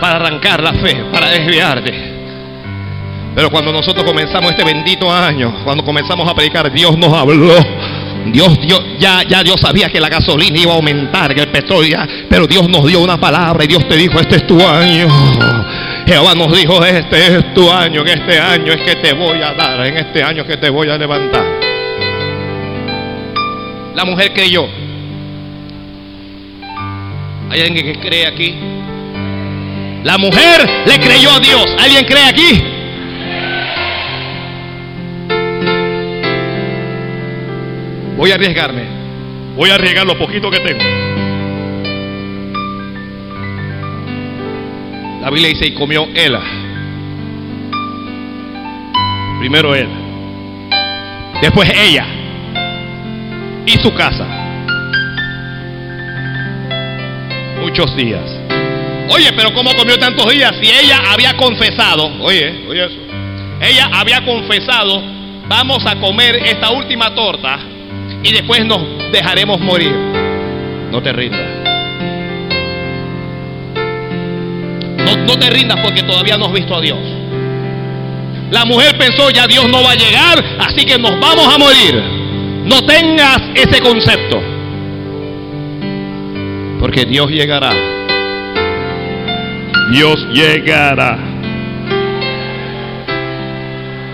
[0.00, 2.18] para arrancar la fe, para desviarte.
[3.34, 7.54] Pero cuando nosotros comenzamos este bendito año, cuando comenzamos a predicar, Dios nos habló.
[8.26, 11.98] Dios, Dios, ya, ya Dios sabía que la gasolina iba a aumentar, que el petróleo,
[12.28, 15.08] pero Dios nos dio una palabra y Dios te dijo, este es tu año.
[16.06, 19.52] Jehová nos dijo, este es tu año, en este año es que te voy a
[19.54, 21.44] dar, en este año es que te voy a levantar.
[23.94, 24.66] La mujer creyó.
[27.50, 28.54] ¿Hay alguien que cree aquí?
[30.04, 31.66] La mujer le creyó a Dios.
[31.78, 32.62] ¿Alguien cree aquí?
[38.18, 38.82] Voy a arriesgarme.
[39.54, 40.82] Voy a arriesgar lo poquito que tengo.
[45.22, 46.36] La Biblia dice, y comió él.
[49.38, 49.88] Primero él.
[51.40, 52.06] Después ella.
[53.64, 54.26] Y su casa.
[57.60, 58.28] Muchos días.
[59.10, 62.10] Oye, pero ¿cómo comió tantos días si ella había confesado?
[62.20, 62.98] Oye, oye eso.
[63.60, 65.04] Ella había confesado,
[65.46, 67.77] vamos a comer esta última torta
[68.22, 68.80] y después nos
[69.12, 69.92] dejaremos morir.
[70.90, 71.58] No te rindas.
[74.98, 76.98] No, no, te rindas porque todavía no has visto a Dios.
[78.50, 82.02] La mujer pensó, ya Dios no va a llegar, así que nos vamos a morir.
[82.64, 84.40] No tengas ese concepto.
[86.80, 87.72] Porque Dios llegará.
[89.92, 91.18] Dios llegará.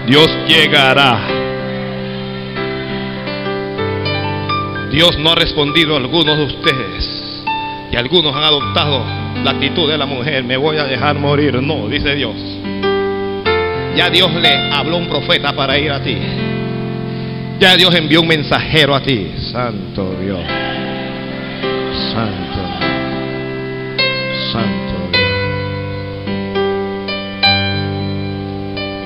[0.06, 1.33] Dios llegará.
[4.94, 7.44] Dios no ha respondido a algunos de ustedes.
[7.90, 9.04] Y algunos han adoptado
[9.42, 10.44] la actitud de la mujer.
[10.44, 11.60] Me voy a dejar morir.
[11.60, 12.36] No, dice Dios.
[13.96, 16.16] Ya Dios le habló un profeta para ir a ti.
[17.58, 19.32] Ya Dios envió un mensajero a ti.
[19.50, 20.40] Santo Dios.
[22.12, 22.60] Santo.
[24.52, 25.10] Santo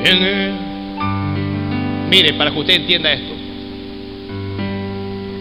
[0.05, 0.55] Dios.
[2.11, 3.38] Mire, para que usted entienda esto.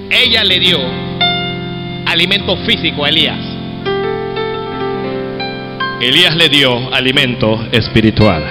[0.09, 0.79] Ella le dio
[2.05, 3.39] alimento físico a Elías.
[5.99, 8.43] Elías le dio alimento espiritual.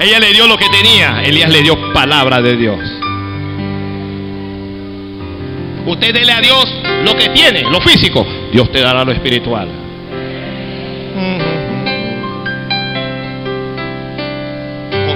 [0.00, 2.80] Ella le dio lo que tenía, Elías le dio palabra de Dios.
[5.84, 6.64] Usted dele a Dios
[7.04, 9.68] lo que tiene, lo físico, Dios te dará lo espiritual.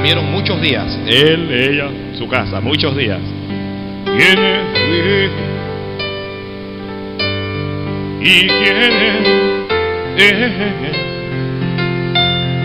[0.07, 3.19] Comieron muchos días, él, ella, su casa, muchos días.
[4.05, 4.39] ¿Quién
[8.21, 8.93] ¿Y quién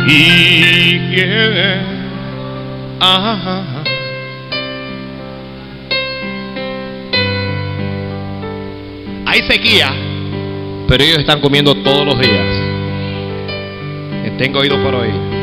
[0.07, 1.81] ¿Y quién
[2.99, 3.83] Ah.
[9.25, 9.91] Hay sequía,
[10.87, 12.45] pero ellos están comiendo todos los días.
[14.37, 15.40] Tengo oído por hoy.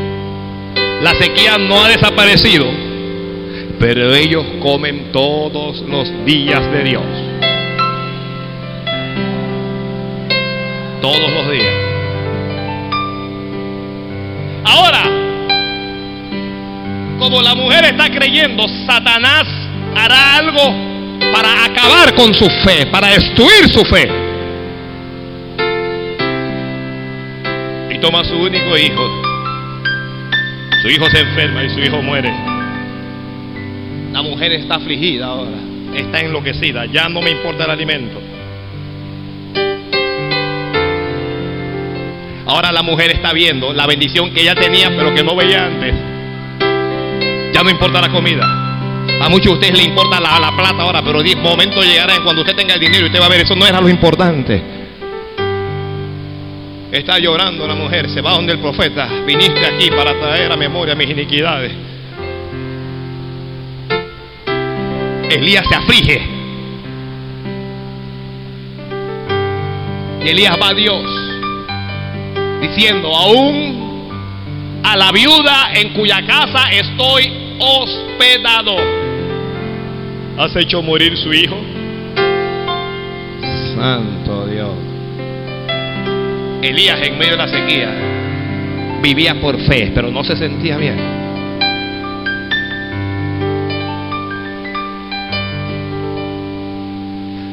[1.02, 2.66] La sequía no ha desaparecido,
[3.78, 7.04] pero ellos comen todos los días de Dios.
[11.00, 11.74] Todos los días.
[14.64, 15.04] Ahora,
[17.20, 19.44] como la mujer está creyendo, Satanás
[19.94, 20.88] hará algo
[21.32, 24.10] para acabar con su fe, para destruir su fe.
[27.94, 29.27] Y toma a su único hijo.
[30.88, 32.32] Su hijo se enferma y su hijo muere.
[34.10, 35.58] La mujer está afligida ahora,
[35.94, 38.18] está enloquecida, ya no me importa el alimento.
[42.46, 45.94] Ahora la mujer está viendo la bendición que ella tenía pero que no veía antes.
[47.52, 48.46] Ya no importa la comida.
[49.20, 52.24] A muchos de ustedes le importa la, la plata ahora, pero el momento llegará en
[52.24, 54.77] cuando usted tenga el dinero y usted va a ver, eso no era lo importante.
[56.90, 59.08] Está llorando la mujer, se va donde el profeta.
[59.26, 61.72] Viniste aquí para traer a memoria mis iniquidades.
[65.30, 66.22] Elías se aflige.
[70.24, 71.04] Y Elías va a Dios
[72.62, 78.76] diciendo, aún a la viuda en cuya casa estoy hospedado.
[80.38, 81.56] ¿Has hecho morir su hijo?
[83.74, 84.47] Santo.
[86.62, 88.18] Elías en medio de la sequía
[89.00, 90.96] vivía por fe, pero no se sentía bien.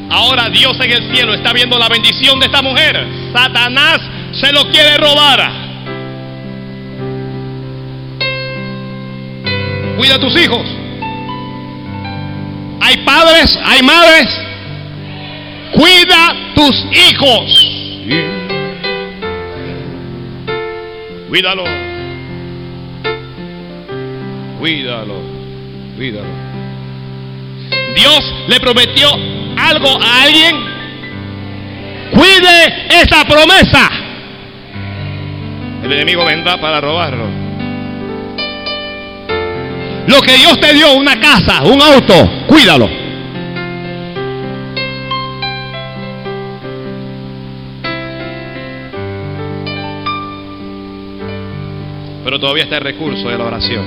[0.09, 3.05] Ahora Dios en el cielo está viendo la bendición de esta mujer.
[3.33, 3.99] Satanás
[4.31, 5.51] se lo quiere robar.
[9.97, 10.67] Cuida a tus hijos.
[12.81, 14.27] Hay padres, hay madres.
[15.73, 18.34] Cuida tus hijos.
[21.35, 21.65] Cuídalo.
[24.57, 25.15] Cuídalo.
[25.97, 26.29] Cuídalo.
[27.93, 29.09] Dios le prometió
[29.57, 30.55] algo a alguien.
[32.11, 33.89] Cuide esa promesa.
[35.83, 37.25] El enemigo vendrá para robarlo.
[40.07, 43.04] Lo que Dios te dio, una casa, un auto, cuídalo.
[52.25, 53.85] Pero todavía está el recurso de la oración.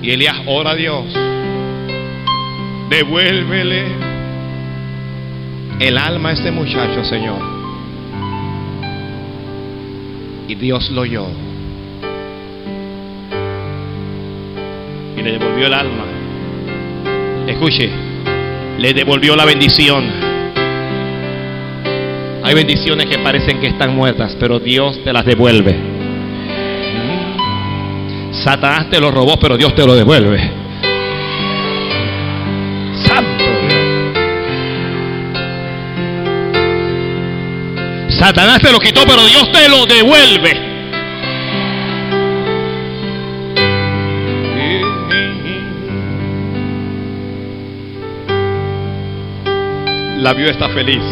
[0.00, 1.04] Y Elías ora a Dios.
[2.88, 3.84] Devuélvele
[5.80, 7.38] el alma a este muchacho, Señor.
[10.48, 11.26] Y Dios lo oyó.
[15.14, 16.04] Y le devolvió el alma.
[17.48, 18.05] Escuche,
[18.78, 20.04] le devolvió la bendición.
[22.42, 25.76] Hay bendiciones que parecen que están muertas, pero Dios te las devuelve.
[28.32, 30.38] Satanás te lo robó, pero Dios te lo devuelve.
[33.04, 33.44] Santo.
[38.10, 40.75] Satanás te lo quitó, pero Dios te lo devuelve.
[50.26, 51.04] La viuda está feliz.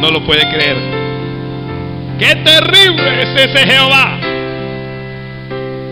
[0.00, 0.76] No lo puede creer.
[2.20, 4.16] ¡Qué terrible es ese Jehová!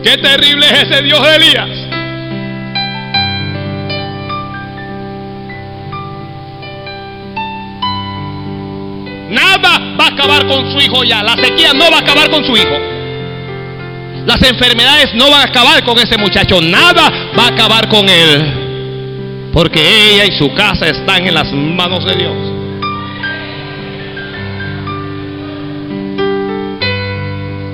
[0.05, 1.71] ¡Qué terrible es ese Dios de Elías!
[9.31, 11.25] Nada va a acabar con su hijo ya.
[11.25, 12.79] La sequía no va a acabar con su hijo.
[14.25, 16.61] Las enfermedades no van a acabar con ese muchacho.
[16.61, 18.60] Nada va a acabar con él.
[19.53, 22.37] Porque ella y su casa están en las manos de Dios.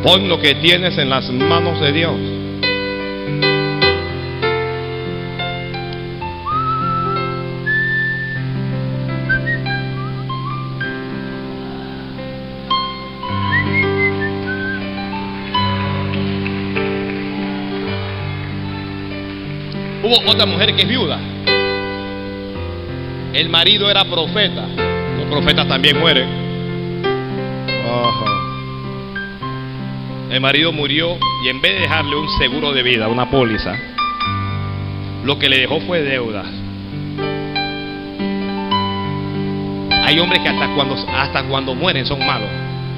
[0.03, 2.14] Pon lo que tienes en las manos de Dios.
[20.03, 21.18] Hubo otra mujer que es viuda.
[23.37, 24.66] El marido era profeta.
[25.18, 26.26] Los profetas también mueren.
[30.30, 33.74] El marido murió y en vez de dejarle un seguro de vida, una póliza,
[35.22, 36.45] lo que le dejó fue deuda.
[40.03, 42.49] Hay hombres que hasta cuando, hasta cuando mueren son malos.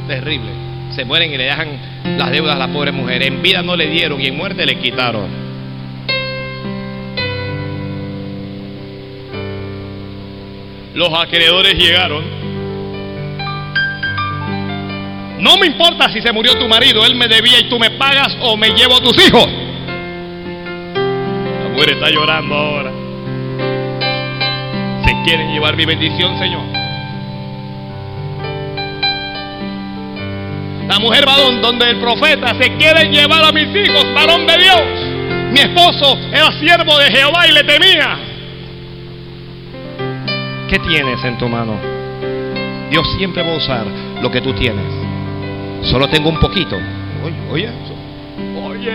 [0.07, 0.51] Terrible.
[0.91, 1.69] Se mueren y le dejan
[2.17, 3.25] las deudas a la pobre mujer.
[3.25, 5.48] En vida no le dieron y en muerte le quitaron.
[10.99, 12.25] Los acreedores llegaron.
[15.39, 18.37] No me importa si se murió tu marido, él me debía y tú me pagas
[18.41, 19.47] o me llevo a tus hijos.
[21.63, 22.91] La mujer está llorando ahora.
[25.05, 26.65] Se quieren llevar mi bendición, Señor.
[30.89, 34.83] La mujer va donde el profeta se quieren llevar a mis hijos, varón de Dios.
[35.53, 38.28] Mi esposo era siervo de Jehová y le temía.
[40.69, 41.79] ¿Qué tienes en tu mano?
[42.91, 43.87] Dios siempre va a usar
[44.21, 44.85] lo que tú tienes.
[45.83, 46.77] Solo tengo un poquito.
[47.25, 47.71] Oye, oye.
[48.63, 48.93] Oye.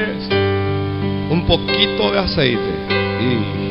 [1.31, 2.61] Un poquito de aceite.
[3.19, 3.63] Y...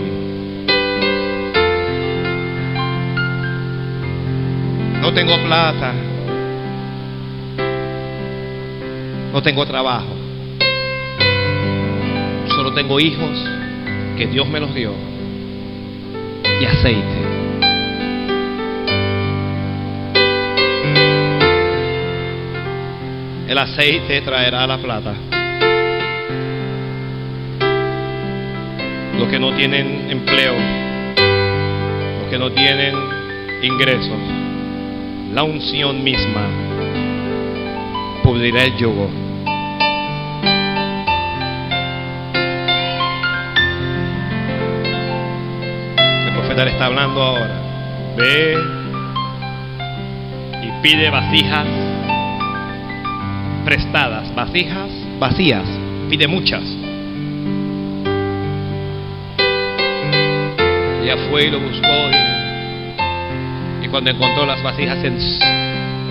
[5.01, 5.93] No tengo plata.
[9.33, 10.17] No tengo trabajo.
[12.49, 13.49] Solo tengo hijos
[14.17, 14.93] que Dios me los dio.
[16.61, 17.32] Y aceite.
[23.53, 25.13] El aceite traerá la plata.
[29.19, 30.55] Los que no tienen empleo,
[32.23, 32.95] los que no tienen
[33.63, 34.17] ingresos,
[35.35, 36.47] la unción misma
[38.23, 39.11] pudrirá el yugo.
[46.27, 47.61] El profeta le está hablando ahora.
[48.17, 48.57] Ve
[50.63, 51.82] y pide vasijas
[53.65, 54.91] prestadas, vasijas
[55.23, 55.65] vacías,
[56.11, 56.63] pide muchas.
[61.03, 62.11] Ella fue y lo buscó
[63.81, 64.99] y, y cuando encontró las vasijas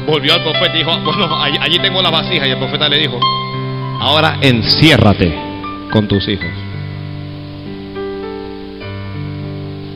[0.08, 3.00] volvió al profeta y dijo, bueno, allí, allí tengo las vasijas y el profeta le
[3.00, 3.20] dijo,
[4.00, 5.34] ahora enciérrate
[5.92, 6.52] con tus hijos.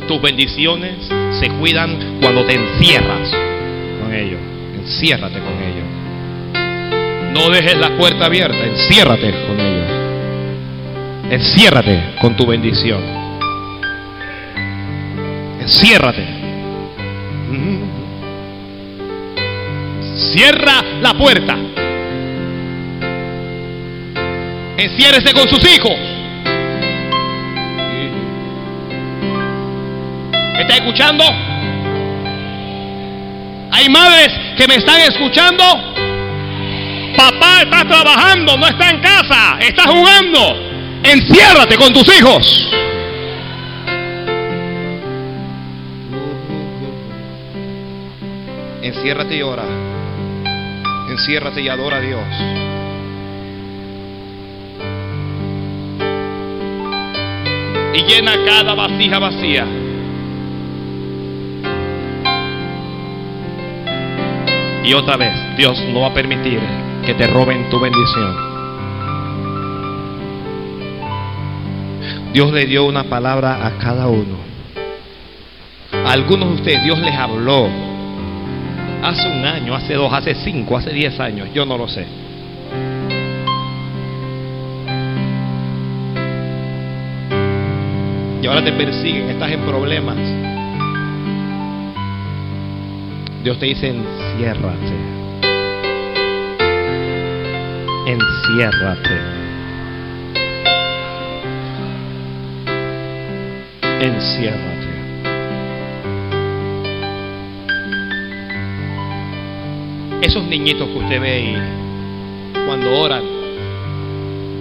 [0.10, 3.32] Tus bendiciones se cuidan cuando te encierras
[4.02, 4.40] con ellos.
[4.78, 6.05] Enciérrate con ellos.
[7.36, 9.88] No dejes la puerta abierta, enciérrate con ellos.
[11.30, 13.04] Enciérrate con tu bendición.
[15.60, 16.26] Enciérrate.
[20.32, 21.58] Cierra la puerta.
[24.78, 26.16] Enciérrese con sus hijos.
[30.62, 31.24] está escuchando?
[33.72, 35.95] Hay madres que me están escuchando.
[37.18, 40.76] Papá está trabajando, no está en casa, está jugando.
[41.04, 42.68] Enciérrate con tus hijos.
[48.82, 49.64] Enciérrate y ora.
[51.10, 52.24] Enciérrate y adora a Dios.
[57.94, 59.66] Y llena cada vasija vacía.
[64.84, 66.60] Y otra vez, Dios no va a permitir
[67.06, 68.36] que te roben tu bendición.
[72.34, 74.38] Dios le dio una palabra a cada uno.
[76.04, 77.70] A algunos de ustedes Dios les habló
[79.04, 82.08] hace un año, hace dos, hace cinco, hace diez años, yo no lo sé.
[88.42, 90.18] Y ahora te persiguen, estás en problemas.
[93.44, 95.25] Dios te dice, enciérrate.
[98.08, 99.20] Enciérrate.
[104.00, 104.90] Enciérrate.
[110.22, 113.24] Esos niñitos que usted ve y cuando oran,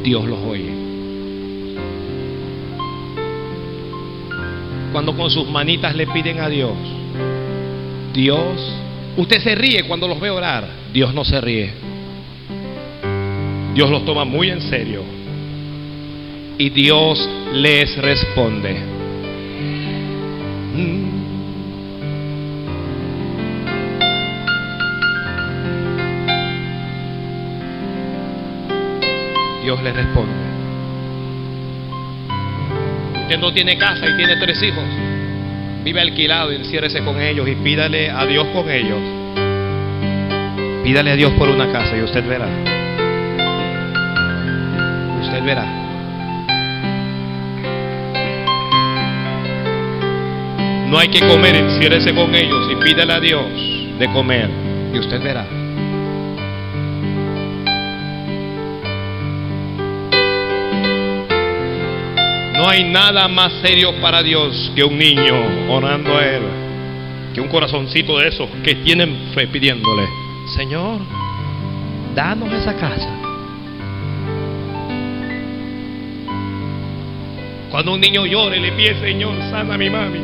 [0.02, 0.72] Dios los oye.
[4.90, 6.72] Cuando con sus manitas le piden a Dios,
[8.14, 8.80] Dios,
[9.18, 10.66] usted se ríe cuando los ve orar.
[10.94, 11.83] Dios no se ríe.
[13.74, 15.02] Dios los toma muy en serio.
[16.56, 18.76] Y Dios les responde.
[29.64, 30.32] Dios les responde.
[33.22, 34.84] Usted no tiene casa y tiene tres hijos.
[35.82, 39.00] Vive alquilado enciérrese con ellos y pídale a Dios con ellos.
[40.84, 42.73] Pídale a Dios por una casa y usted verá.
[45.44, 45.64] Verá.
[50.88, 53.44] No hay que comer, enciérrese con ellos y pídale a Dios
[53.98, 54.48] de comer
[54.94, 55.44] y usted verá.
[62.56, 65.34] No hay nada más serio para Dios que un niño
[65.68, 66.42] orando a Él,
[67.34, 70.06] que un corazoncito de esos que tienen fe pidiéndole,
[70.56, 71.00] Señor,
[72.14, 73.23] danos esa casa.
[77.74, 80.20] Cuando un niño llore, le pide, Señor, sana a mi mami.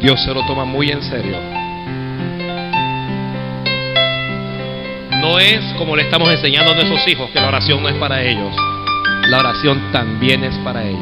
[0.00, 1.36] Dios se lo toma muy en serio.
[5.20, 8.22] No es como le estamos enseñando a nuestros hijos que la oración no es para
[8.22, 8.54] ellos
[9.32, 11.00] la oración también es para ellos.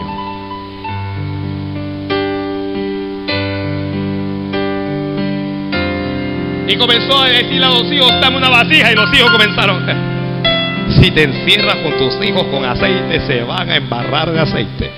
[6.68, 8.92] Y comenzó a decirle a los hijos, dame una vasija.
[8.92, 9.84] Y los hijos comenzaron,
[10.92, 14.90] si te encierras con tus hijos con aceite, se van a embarrar de aceite.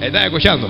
[0.00, 0.68] ¿Estás escuchando?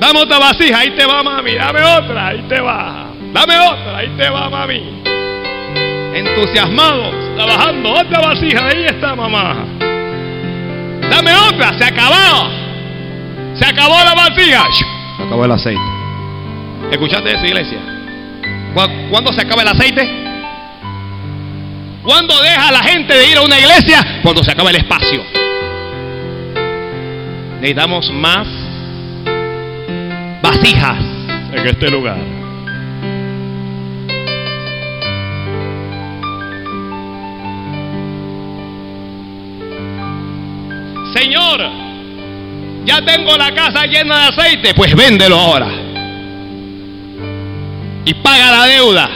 [0.00, 1.54] Dame otra vasija, ahí te va mami.
[1.54, 3.10] Dame otra, ahí te va.
[3.32, 5.00] Dame otra, ahí te va mami
[6.14, 7.92] entusiasmados, trabajando.
[7.92, 9.64] Otra vasija, ahí está mamá.
[11.10, 12.50] Dame otra, se acabó.
[13.54, 14.64] Se acabó la vasija.
[15.16, 15.80] Se acabó el aceite.
[16.90, 17.99] ¿Escuchaste eso, iglesia?
[18.74, 20.08] ¿Cuándo se acaba el aceite?
[22.02, 24.20] ¿Cuándo deja la gente de ir a una iglesia?
[24.22, 25.22] Cuando se acaba el espacio.
[27.60, 28.48] Necesitamos más
[30.42, 30.98] vasijas
[31.52, 32.18] en este lugar.
[41.12, 41.60] Señor,
[42.84, 45.79] ya tengo la casa llena de aceite, pues véndelo ahora.
[48.04, 49.10] Y paga la deuda.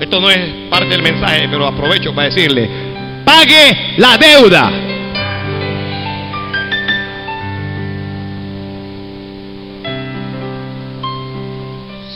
[0.00, 0.38] Esto no es
[0.70, 2.68] parte del mensaje, pero aprovecho para decirle,
[3.24, 4.70] pague la deuda.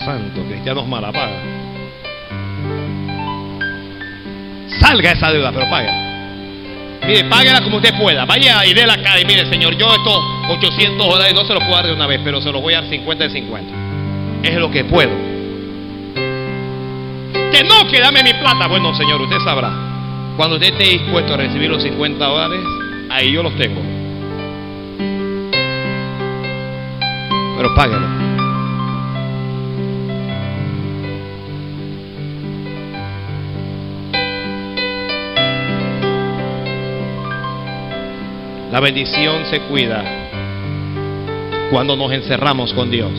[0.04, 1.42] Santo, cristianos malapaga.
[4.80, 5.90] Salga esa deuda, pero pague.
[7.06, 8.24] Mire, páguela como usted pueda.
[8.24, 10.18] Vaya y dé la cara y mire, Señor, yo estos
[10.50, 12.80] 800 dólares no se los puedo dar de una vez, pero se los voy a
[12.82, 13.81] dar 50 de 50.
[14.42, 15.10] Es lo que puedo.
[17.52, 18.66] Que no, que dame mi plata.
[18.66, 19.70] Bueno, Señor, usted sabrá.
[20.36, 22.60] Cuando usted esté dispuesto a recibir los 50 dólares,
[23.10, 23.80] ahí yo los tengo.
[27.56, 28.22] Pero páguelo.
[38.72, 40.02] La bendición se cuida
[41.70, 43.12] cuando nos encerramos con Dios.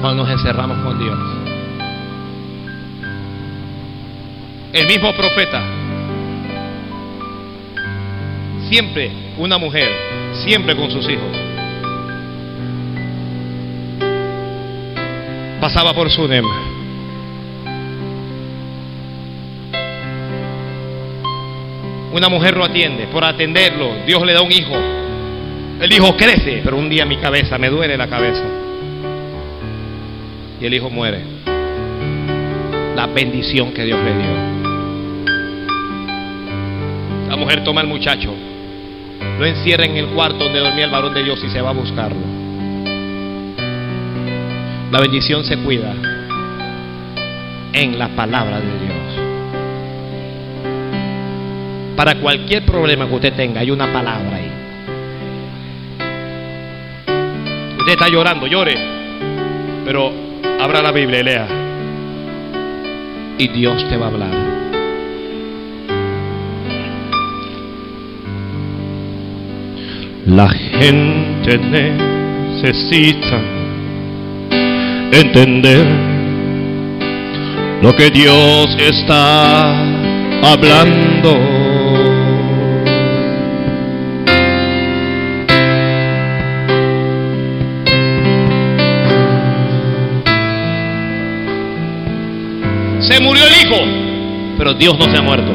[0.00, 1.18] Cuando nos encerramos con Dios.
[4.72, 5.62] El mismo profeta,
[8.68, 9.88] siempre una mujer,
[10.34, 11.36] siempre con sus hijos,
[15.60, 16.68] pasaba por su nema
[22.18, 24.74] Una mujer lo atiende, por atenderlo, Dios le da un hijo.
[25.80, 28.42] El hijo crece, pero un día mi cabeza, me duele la cabeza.
[30.60, 31.22] Y el hijo muere.
[32.96, 34.48] La bendición que Dios le dio.
[37.28, 38.34] La mujer toma al muchacho,
[39.38, 41.74] lo encierra en el cuarto donde dormía el varón de Dios y se va a
[41.74, 42.16] buscarlo.
[44.90, 45.94] La bendición se cuida
[47.72, 49.28] en la palabra de Dios.
[51.94, 54.50] Para cualquier problema que usted tenga, hay una palabra ahí.
[57.78, 58.74] Usted está llorando, llore.
[59.84, 60.27] Pero
[60.58, 61.46] abra la Biblia y lea.
[63.38, 64.48] Y Dios te va a hablar.
[70.26, 71.58] La gente
[72.60, 73.40] necesita
[75.12, 75.86] entender
[77.80, 79.70] lo que Dios está
[80.42, 81.57] hablando.
[94.74, 95.52] Dios no se ha muerto.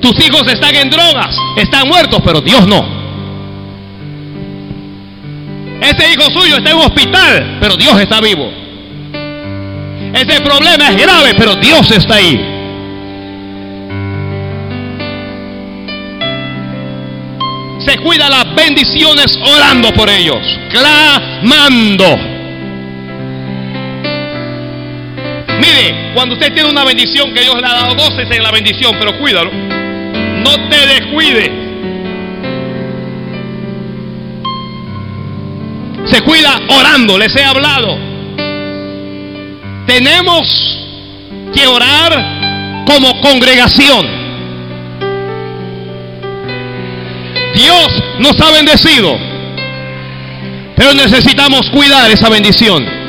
[0.00, 2.84] Tus hijos están en drogas, están muertos, pero Dios no.
[5.80, 8.50] Ese hijo suyo está en un hospital, pero Dios está vivo.
[10.14, 12.50] Ese problema es grave, pero Dios está ahí.
[17.80, 20.38] Se cuida las bendiciones orando por ellos,
[20.70, 22.33] clamando.
[26.14, 29.18] Cuando usted tiene una bendición que Dios le ha dado, gócese en la bendición, pero
[29.18, 29.50] cuídalo.
[29.52, 31.64] No te descuide.
[36.06, 37.98] Se cuida orando, les he hablado.
[39.86, 40.78] Tenemos
[41.52, 44.06] que orar como congregación.
[47.54, 47.88] Dios
[48.18, 49.16] nos ha bendecido,
[50.76, 53.03] pero necesitamos cuidar esa bendición.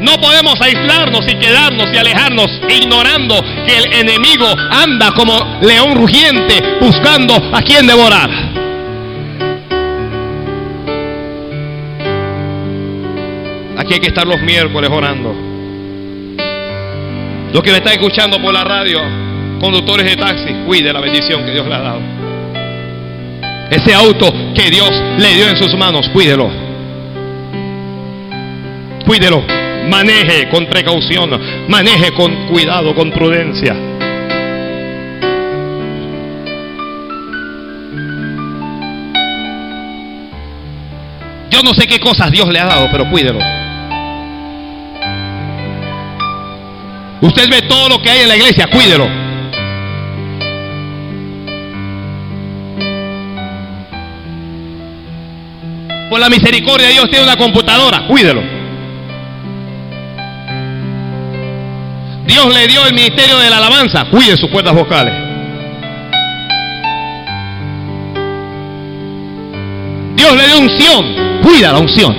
[0.00, 6.78] No podemos aislarnos y quedarnos y alejarnos ignorando que el enemigo anda como león rugiente
[6.80, 8.30] buscando a quien devorar.
[13.76, 15.34] Aquí hay que estar los miércoles orando.
[17.52, 19.00] Los que me están escuchando por la radio,
[19.60, 22.00] conductores de taxi, cuide la bendición que Dios le ha dado.
[23.70, 26.50] Ese auto que Dios le dio en sus manos, cuídelo.
[29.04, 29.67] Cuídelo.
[29.88, 31.30] Maneje con precaución,
[31.68, 33.74] maneje con cuidado, con prudencia.
[41.50, 43.38] Yo no sé qué cosas Dios le ha dado, pero cuídelo.
[47.20, 49.08] Usted ve todo lo que hay en la iglesia, cuídelo.
[56.08, 58.57] Por la misericordia de Dios tiene una computadora, cuídelo.
[62.28, 65.14] Dios le dio el ministerio de la alabanza, cuide sus cuerdas vocales.
[70.14, 72.14] Dios le dio unción, cuida la unción.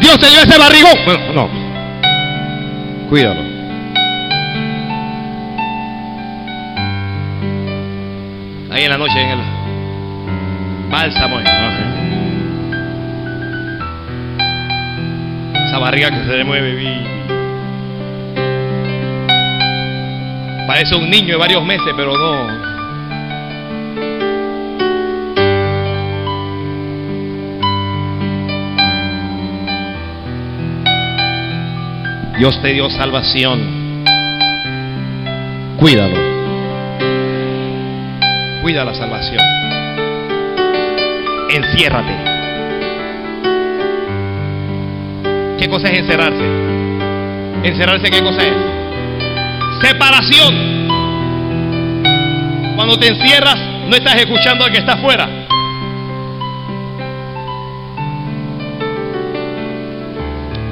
[0.00, 0.98] Dios te dio ese barrigón.
[1.06, 1.48] Bueno, no.
[3.08, 3.54] Cuídalo.
[8.74, 9.38] ahí en la noche en el
[10.90, 11.38] bálsamo.
[15.74, 16.72] Esa barriga que se le mueve.
[16.76, 16.86] vi.
[20.68, 22.46] Parece un niño de varios meses, pero no.
[32.38, 34.04] Dios te dio salvación.
[35.76, 36.14] Cuídalo.
[38.62, 39.42] Cuida la salvación.
[41.50, 42.33] Enciérrate.
[45.64, 46.44] ¿Qué cosa es encerrarse?
[47.62, 48.52] ¿Encerrarse qué cosa es?
[49.80, 50.54] Separación.
[52.76, 53.56] Cuando te encierras,
[53.88, 55.26] no estás escuchando al que está afuera.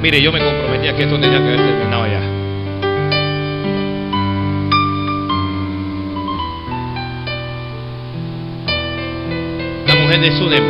[0.03, 2.19] Mire, yo me comprometí a que esto tenía que haber terminado ya.
[9.87, 10.63] La mujer de Sunem,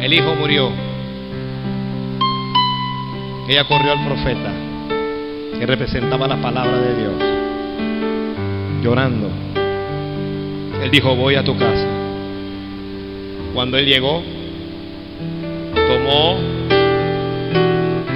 [0.00, 0.87] el hijo murió.
[3.48, 4.52] Ella corrió al profeta,
[5.58, 7.14] que representaba la palabra de Dios,
[8.82, 9.30] llorando.
[10.82, 11.86] Él dijo, voy a tu casa.
[13.54, 14.22] Cuando él llegó,
[15.74, 16.36] tomó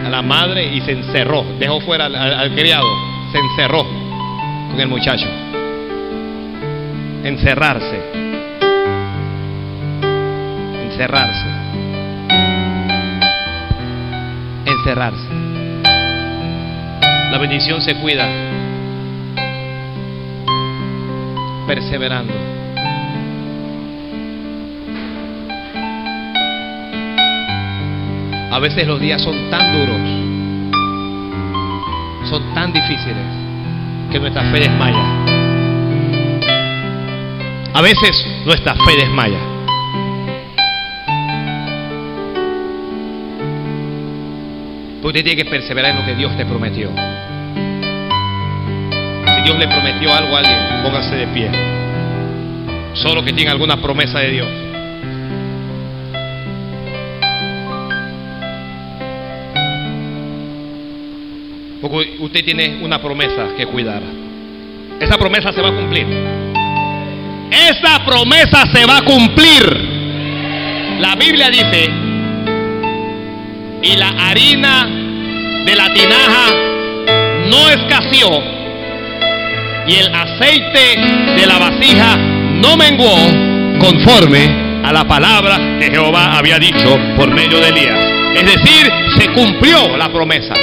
[0.05, 2.87] a la madre y se encerró, dejó fuera al, criado,
[3.33, 3.85] se encerró
[4.71, 5.27] con el muchacho.
[7.25, 8.01] Encerrarse.
[10.85, 11.47] Encerrarse.
[14.67, 15.22] Encerrarse.
[17.43, 18.29] Bendición se cuida.
[21.67, 22.33] Perseverando.
[28.53, 29.99] A veces los días son tan duros,
[32.31, 33.17] son tan difíciles,
[34.13, 35.05] que nuestra fe desmaya.
[37.75, 39.41] A veces nuestra fe desmaya.
[45.03, 46.93] Porque usted tiene que perseverar en lo que Dios te prometió.
[49.45, 51.51] Dios le prometió algo a alguien, póngase de pie.
[52.95, 54.49] Solo que tiene alguna promesa de Dios.
[61.81, 64.03] Porque usted tiene una promesa que cuidar.
[65.01, 66.07] Esa promesa se va a cumplir.
[67.51, 69.93] Esa promesa se va a cumplir.
[71.01, 71.91] La Biblia dice,
[73.83, 74.87] y la harina
[75.67, 76.55] de la tinaja
[77.51, 78.52] no escaseó,
[79.87, 81.01] y el aceite
[81.37, 83.15] de la vasija no menguó
[83.79, 87.99] conforme a la palabra que Jehová había dicho por medio de Elías.
[88.35, 90.55] Es decir, se cumplió la promesa.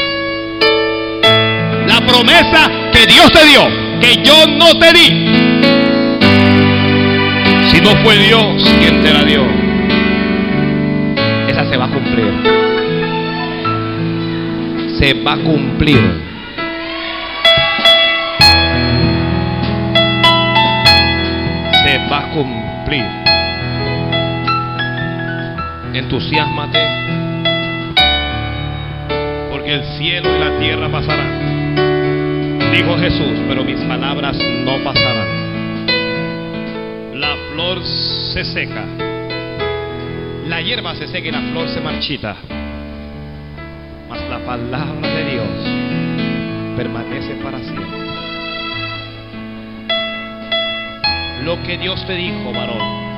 [1.87, 3.67] La promesa que Dios te dio,
[3.99, 5.49] que yo no te di.
[7.69, 9.45] Si no fue Dios quien te la dio,
[11.47, 12.33] esa se va a cumplir.
[14.97, 16.28] Se va a cumplir.
[26.11, 26.79] Entusiasmate,
[29.51, 31.75] porque el cielo y la tierra pasarán.
[32.73, 35.85] Dijo Jesús, pero mis palabras no pasarán.
[37.13, 37.83] La flor
[38.33, 38.85] se seca,
[40.47, 42.37] la hierba se seca y la flor se marchita.
[44.09, 45.47] Mas la palabra de Dios
[46.75, 47.99] permanece para siempre.
[51.43, 53.08] Lo que Dios te dijo, varón.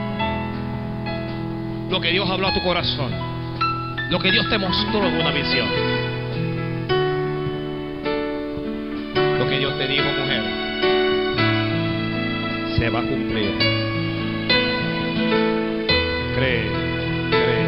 [1.92, 3.12] Lo que Dios habló a tu corazón.
[4.10, 5.68] Lo que Dios te mostró en una visión.
[9.38, 10.42] Lo que Dios te dijo, mujer,
[12.78, 13.58] se va a cumplir.
[16.34, 16.72] Cree,
[17.30, 17.68] cree,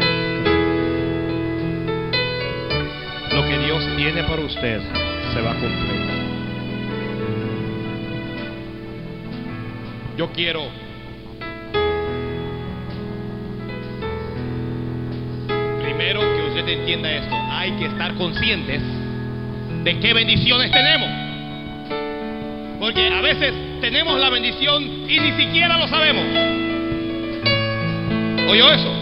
[3.34, 4.80] Lo que Dios tiene para usted
[5.34, 6.00] se va a cumplir.
[10.16, 10.83] Yo quiero
[16.72, 17.34] entienda esto.
[17.50, 18.80] Hay que estar conscientes
[19.84, 21.08] de qué bendiciones tenemos.
[22.80, 26.24] Porque a veces tenemos la bendición y ni siquiera lo sabemos.
[28.48, 28.92] ¿Oyó eso?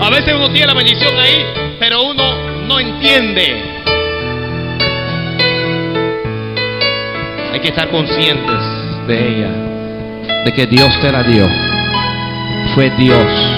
[0.00, 1.44] A veces uno tiene la bendición ahí,
[1.78, 3.62] pero uno no entiende.
[7.52, 8.60] Hay que estar conscientes
[9.06, 11.48] de ella, de que Dios te la dio.
[12.74, 13.53] Fue Dios.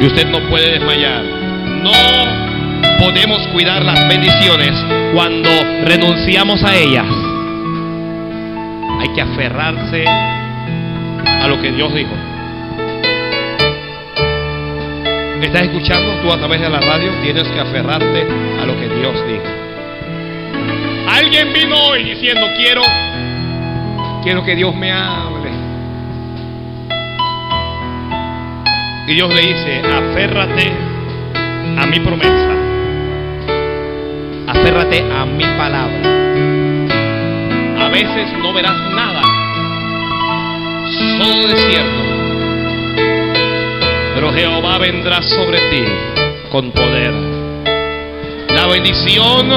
[0.00, 1.22] Y usted no puede desmayar.
[1.82, 1.92] No
[2.98, 4.72] podemos cuidar las bendiciones
[5.12, 5.50] cuando
[5.84, 7.06] renunciamos a ellas.
[9.00, 12.14] Hay que aferrarse a lo que Dios dijo.
[15.42, 17.12] ¿Estás escuchando tú a través de la radio?
[17.22, 18.26] Tienes que aferrarte
[18.60, 19.44] a lo que Dios dijo.
[21.06, 22.82] Alguien vino hoy diciendo, quiero,
[24.22, 25.33] quiero que Dios me hable.
[29.06, 30.72] Y Dios le dice, aférrate
[31.76, 32.54] a mi promesa.
[34.46, 36.00] Aférrate a mi palabra.
[37.84, 39.22] A veces no verás nada.
[41.18, 42.02] Solo desierto.
[44.14, 45.84] Pero Jehová vendrá sobre ti
[46.50, 47.12] con poder.
[48.54, 49.50] La bendición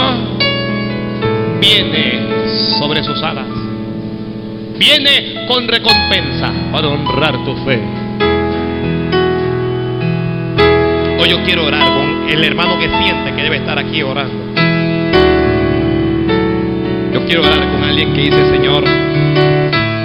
[1.61, 3.47] viene sobre sus alas.
[4.77, 7.96] Viene con recompensa para honrar tu fe.
[11.19, 14.53] Hoy yo quiero orar con el hermano que siente que debe estar aquí orando.
[17.13, 18.83] Yo quiero orar con alguien que dice, Señor,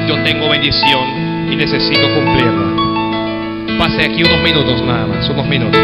[0.08, 3.76] yo tengo bendición y necesito cumplirla.
[3.78, 5.80] Pase aquí unos minutos nada más, unos minutos.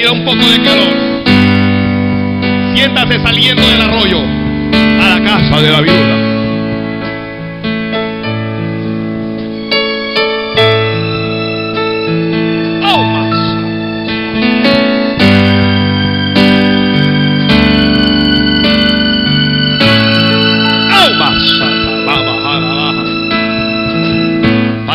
[0.00, 0.94] Sentirá un poco de calor.
[2.74, 6.30] Siéntase saliendo del arroyo a la casa de la viuda.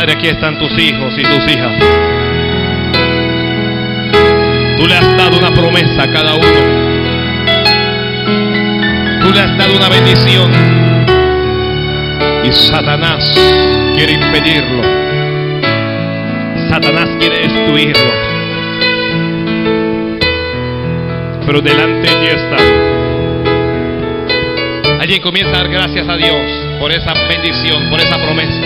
[0.08, 2.25] Aquí están tus hijos y tus hijas.
[4.78, 6.86] Tú le has dado una promesa a cada uno.
[9.22, 10.52] Tú le has dado una bendición.
[12.44, 13.24] Y Satanás
[13.96, 14.84] quiere impedirlo.
[16.70, 18.12] Satanás quiere destruirlo.
[21.46, 22.58] Pero delante de está.
[25.00, 28.62] Alguien comienza a dar gracias a Dios por esa bendición, por esa promesa.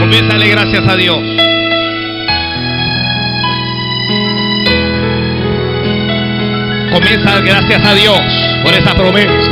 [0.00, 1.53] Comienza a darle gracias a Dios.
[6.94, 8.20] Comienza gracias a Dios
[8.62, 9.50] por esa promesa.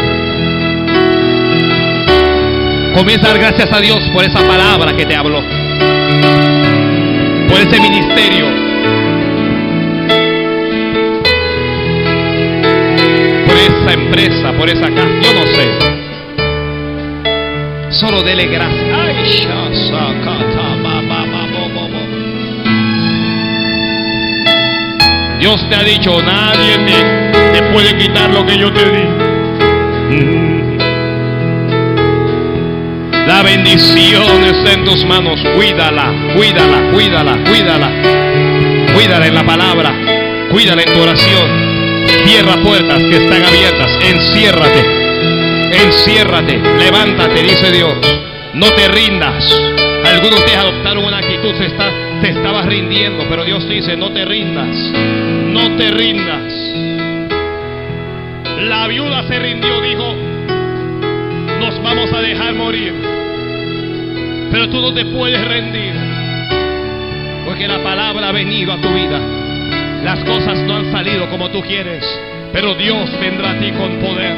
[2.94, 5.42] Comienza a dar gracias a Dios por esa palabra que te habló.
[7.48, 8.46] Por ese ministerio.
[13.44, 15.20] Por esa empresa, por esa casa.
[15.20, 15.68] Yo no sé.
[17.90, 18.82] Solo dele gracias.
[25.42, 27.21] Dios te ha dicho, nadie te,
[27.52, 29.22] te puede quitar lo que yo te di.
[33.26, 35.40] La bendición está en tus manos.
[35.54, 37.90] Cuídala, cuídala, cuídala, cuídala.
[38.94, 39.94] Cuídala en la palabra.
[40.50, 41.48] Cuídala en tu oración.
[42.26, 43.98] Cierra puertas que están abiertas.
[44.02, 44.84] Enciérrate.
[45.84, 46.60] Enciérrate.
[46.78, 47.94] Levántate, dice Dios.
[48.54, 49.72] No te rindas.
[50.04, 51.54] Algunos te adoptaron una actitud,
[52.20, 54.76] te estabas rindiendo, pero Dios dice, no te rindas.
[54.76, 56.81] No te rindas.
[58.82, 60.12] La viuda se rindió, dijo,
[61.60, 62.92] nos vamos a dejar morir.
[64.50, 65.94] Pero tú no te puedes rendir.
[67.44, 69.20] Porque la palabra ha venido a tu vida.
[70.02, 72.04] Las cosas no han salido como tú quieres.
[72.52, 74.34] Pero Dios vendrá a ti con poder.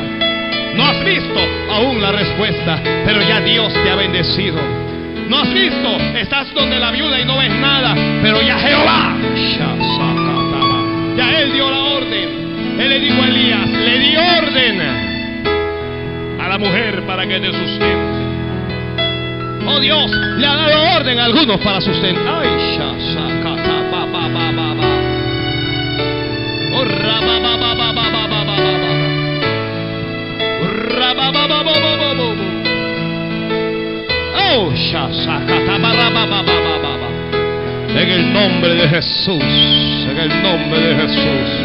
[0.76, 1.40] No has visto
[1.70, 2.82] aún la respuesta.
[3.07, 4.59] Pero ya Dios te ha bendecido.
[5.26, 5.97] No has visto.
[6.18, 7.95] Estás donde la viuda y no ves nada.
[8.22, 9.16] Pero ya Jehová.
[11.16, 12.43] Ya Él dio la orden.
[12.79, 14.81] Él le dijo a Elías, le di orden
[16.41, 18.25] a la mujer para que te sustente.
[19.66, 22.43] Oh Dios, le ha dado orden a algunos para sustentar.
[22.43, 22.49] Ay,
[37.97, 41.64] En el nombre de Jesús, en el nombre de Jesús.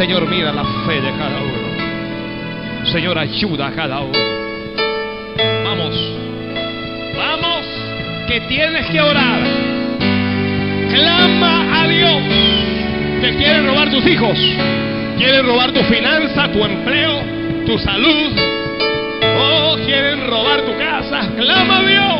[0.00, 2.86] Señor, mira la fe de cada uno.
[2.90, 4.18] Señor, ayuda a cada uno.
[5.62, 5.94] Vamos,
[7.14, 7.66] vamos,
[8.26, 9.40] que tienes que orar.
[10.90, 12.22] Clama a Dios.
[13.20, 14.38] Te quieren robar tus hijos,
[15.18, 17.20] quieren robar tu finanza, tu empleo,
[17.66, 18.32] tu salud.
[19.38, 21.28] Oh, quieren robar tu casa.
[21.36, 22.14] Clama a Dios.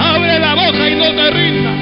[0.00, 1.79] Abre la boca y no te rindas.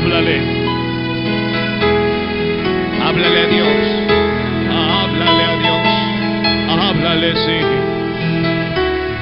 [0.00, 0.40] Háblale.
[3.04, 3.68] Háblale a Dios.
[4.70, 5.86] Háblale a Dios.
[6.80, 7.58] Háblale, sí.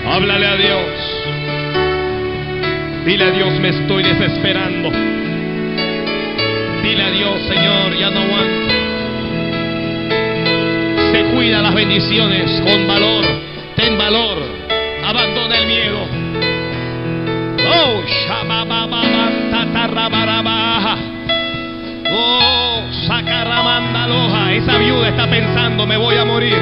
[0.06, 0.84] Háblale a Dios.
[3.04, 4.90] Dile a Dios, me estoy desesperando.
[6.84, 8.74] Dile a Dios, Señor, ya no aguanto.
[11.10, 13.24] Se cuida las bendiciones con valor.
[13.74, 14.38] Ten valor.
[15.04, 16.06] Abandona el miedo.
[17.66, 19.02] Oh, shabababa,
[19.50, 20.47] tatarabara.
[24.68, 26.52] Esa viuda está pensando, me voy a morir.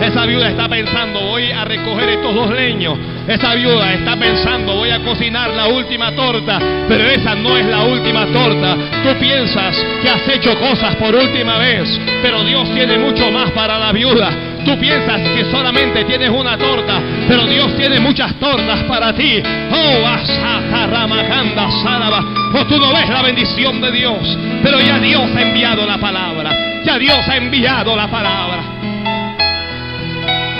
[0.00, 2.96] Esa viuda está pensando, voy a recoger estos dos leños.
[3.28, 6.58] Esa viuda está pensando, voy a cocinar la última torta.
[6.88, 8.74] Pero esa no es la última torta.
[9.02, 12.00] Tú piensas que has hecho cosas por última vez.
[12.22, 14.30] Pero Dios tiene mucho más para la viuda.
[14.64, 19.42] Tú piensas que solamente tienes una torta, pero Dios tiene muchas tortas para ti.
[19.70, 22.24] Oh, asajaramaganda saraba.
[22.52, 26.45] Oh, tú no ves la bendición de Dios, pero ya Dios ha enviado la palabra.
[26.94, 28.62] Dios ha enviado la palabra.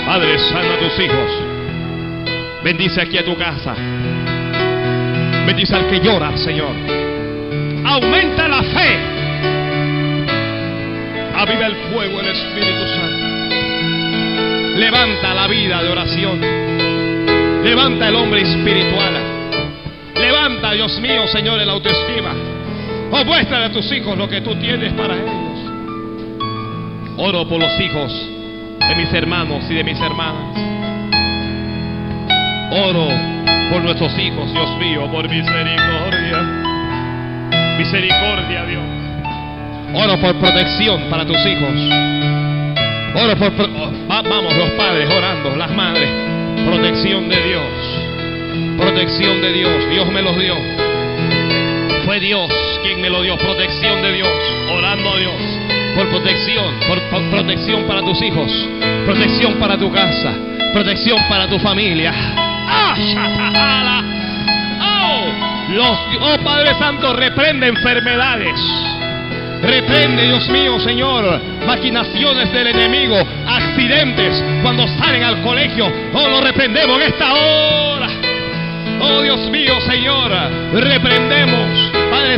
[0.05, 1.31] Padre, sana a tus hijos.
[2.63, 3.73] Bendice aquí a tu casa.
[5.45, 6.75] Bendice al que llora, Señor.
[7.85, 8.99] Aumenta la fe.
[11.33, 13.27] Aviva el fuego del Espíritu Santo.
[14.77, 16.41] Levanta la vida de oración.
[17.63, 19.13] Levanta el hombre espiritual.
[20.15, 22.33] Levanta, Dios mío, Señor, el autoestima.
[23.11, 25.36] O muéstrale a tus hijos lo que tú tienes para ellos.
[27.17, 28.11] Oro por los hijos
[28.87, 30.55] de mis hermanos y de mis hermanas.
[32.71, 33.07] Oro
[33.71, 36.41] por nuestros hijos, Dios mío, por misericordia.
[37.77, 38.83] Misericordia, Dios.
[39.93, 41.73] Oro por protección para tus hijos.
[43.15, 43.51] Oro por...
[43.61, 46.09] oh, va- vamos, los padres orando, las madres.
[46.65, 48.77] Protección de Dios.
[48.77, 49.89] Protección de Dios.
[49.89, 50.55] Dios me los dio.
[52.05, 52.51] Fue Dios
[52.83, 53.37] quien me lo dio.
[53.37, 54.29] Protección de Dios.
[54.71, 55.41] Orando a Dios.
[55.97, 56.75] Por protección.
[56.87, 58.51] Por, protección para tus hijos.
[59.03, 60.31] Protección para tu casa.
[60.71, 62.13] Protección para tu familia.
[62.13, 62.93] ¡Ah!
[65.73, 68.59] Los, oh Padre Santo, reprende enfermedades.
[69.63, 73.17] Reprende, Dios mío, Señor, maquinaciones del enemigo,
[73.47, 75.91] accidentes cuando salen al colegio.
[76.13, 78.07] Oh, lo reprendemos en esta hora.
[79.01, 80.31] Oh, Dios mío, Señor,
[80.73, 81.91] reprendemos,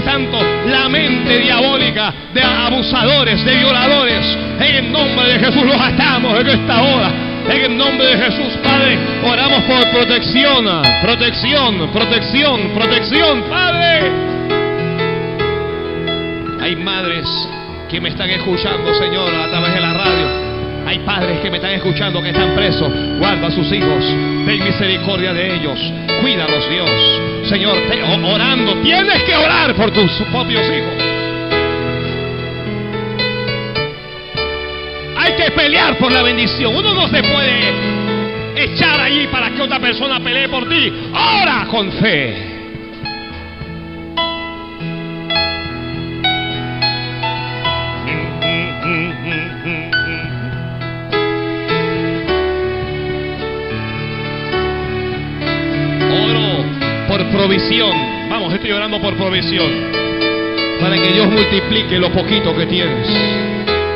[0.04, 4.38] Santo, la mente diabólica de abusadores, de violadores.
[4.60, 7.12] En el nombre de Jesús los atamos en esta hora.
[7.50, 10.66] En el nombre de Jesús, Padre, oramos por protección,
[11.02, 14.12] protección, protección, protección, Padre.
[16.62, 17.26] Hay madres
[17.90, 20.49] que me están escuchando, Señor, a través de la radio.
[20.90, 22.92] Hay padres que me están escuchando que están presos.
[23.20, 24.04] Guarda a sus hijos.
[24.44, 25.80] Ten misericordia de ellos.
[26.20, 26.90] Cuídalos, Dios.
[27.48, 27.78] Señor,
[28.26, 28.74] orando.
[28.82, 30.94] Tienes que orar por tus propios hijos.
[35.16, 36.76] Hay que pelear por la bendición.
[36.76, 37.72] Uno no se puede
[38.56, 40.91] echar allí para que otra persona pelee por ti.
[41.14, 42.48] Ora con fe.
[57.49, 57.91] Provisión.
[58.30, 59.89] Vamos, estoy orando por provisión.
[60.80, 63.07] Para que Dios multiplique lo poquito que tienes.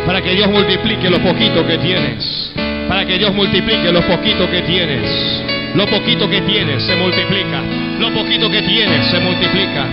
[0.08, 2.52] Para que Dios multiplique lo poquito que tienes.
[2.88, 5.44] Para que Dios multiplique lo poquito que tienes.
[5.76, 7.62] Lo poquito que tienes se multiplica.
[8.00, 9.86] Lo poquito que tienes se multiplica.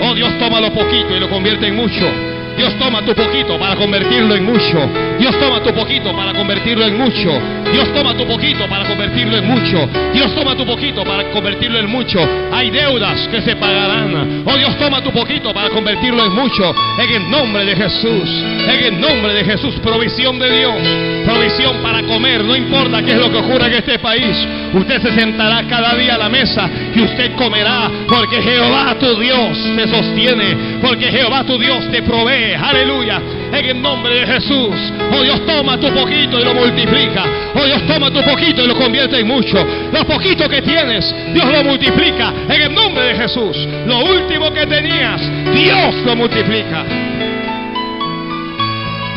[0.00, 2.33] Oh Dios toma lo poquito y lo convierte en mucho.
[2.56, 4.88] Dios toma tu poquito para convertirlo en mucho.
[5.18, 7.30] Dios toma tu poquito para convertirlo en mucho.
[7.72, 9.88] Dios toma tu poquito para convertirlo en mucho.
[10.12, 12.18] Dios toma tu poquito para convertirlo en mucho.
[12.52, 14.42] Hay deudas que se pagarán.
[14.46, 16.74] Oh Dios toma tu poquito para convertirlo en mucho.
[16.98, 18.28] En el nombre de Jesús.
[18.68, 19.74] En el nombre de Jesús.
[19.82, 21.13] Provisión de Dios.
[21.34, 22.44] Provisión para comer.
[22.44, 24.36] No importa qué es lo que ocurra en este país.
[24.72, 27.90] Usted se sentará cada día a la mesa y usted comerá.
[28.08, 30.78] Porque Jehová tu Dios te sostiene.
[30.80, 32.54] Porque Jehová tu Dios te provee.
[32.54, 33.20] Aleluya.
[33.52, 34.74] En el nombre de Jesús.
[35.12, 37.24] Oh Dios toma tu poquito y lo multiplica.
[37.54, 39.66] Oh Dios toma tu poquito y lo convierte en mucho.
[39.92, 42.32] Lo poquito que tienes, Dios lo multiplica.
[42.48, 43.56] En el nombre de Jesús.
[43.86, 45.20] Lo último que tenías,
[45.52, 46.84] Dios lo multiplica.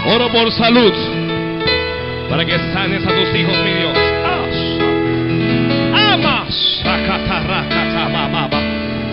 [0.07, 1.26] Oro por salud.
[2.29, 3.97] Para que sanes a tus hijos, mi Dios.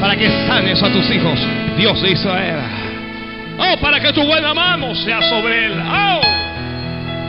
[0.00, 1.40] Para que sanes a tus hijos,
[1.76, 2.58] Dios de Israel.
[3.58, 5.72] Oh, para que tu buena mano sea sobre él.
[5.80, 6.20] Oh,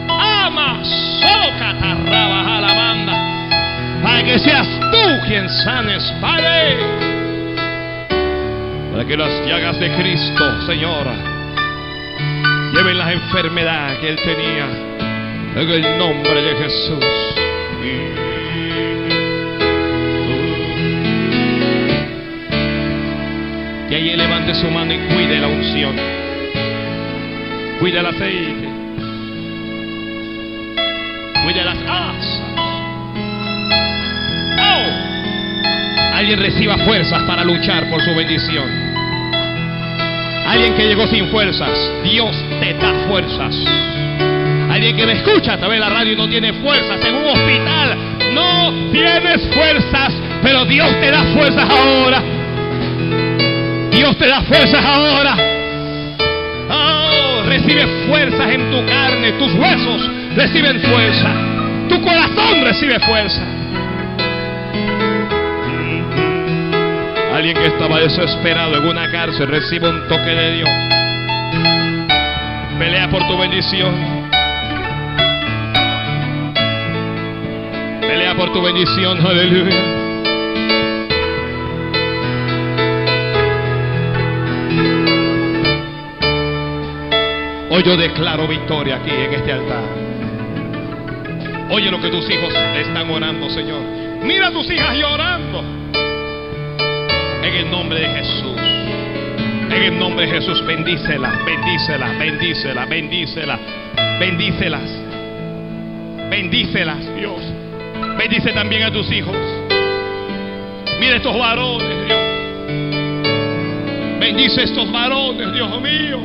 [0.09, 0.87] amas.
[1.23, 1.51] Oh,
[2.61, 3.13] la banda.
[4.03, 6.77] Para que seas tú quien sanes, Padre.
[8.91, 11.07] Para que las llagas de Cristo, Señor,
[12.73, 14.94] lleven la enfermedad que él tenía
[15.55, 17.05] en el nombre de Jesús.
[23.87, 25.95] Que allí levante su mano y cuide la unción.
[27.79, 28.69] Cuide el aceite.
[31.43, 32.41] Cuide las asas.
[34.59, 36.15] ¡Oh!
[36.15, 38.65] Alguien reciba fuerzas para luchar por su bendición.
[40.47, 43.55] Alguien que llegó sin fuerzas, Dios te da fuerzas.
[44.75, 47.97] Alguien que me escucha a través de la radio no tiene fuerzas en un hospital,
[48.33, 52.21] no tienes fuerzas, pero Dios te da fuerzas ahora.
[53.89, 55.37] Dios te da fuerzas ahora.
[56.69, 61.31] Oh, recibe fuerzas en tu carne, tus huesos reciben fuerza,
[61.87, 63.43] tu corazón recibe fuerza.
[67.33, 70.69] Alguien que estaba desesperado en una cárcel recibe un toque de Dios.
[72.77, 74.24] Pelea por tu bendición.
[78.37, 80.05] Por tu bendición, aleluya.
[87.69, 89.83] Hoy yo declaro victoria aquí en este altar.
[91.69, 93.81] Oye lo que tus hijos están orando, Señor.
[94.23, 95.63] Mira a tus hijas llorando.
[97.41, 98.57] En el nombre de Jesús.
[99.71, 103.59] En el nombre de Jesús, bendícelas, bendícelas, bendícelas, bendícelas,
[104.19, 105.01] bendícelas.
[106.29, 107.64] Bendícelas, Dios.
[108.27, 109.35] Bendice también a tus hijos.
[110.99, 112.19] Mira estos varones, Dios.
[114.19, 116.19] Bendice estos varones, Dios mío.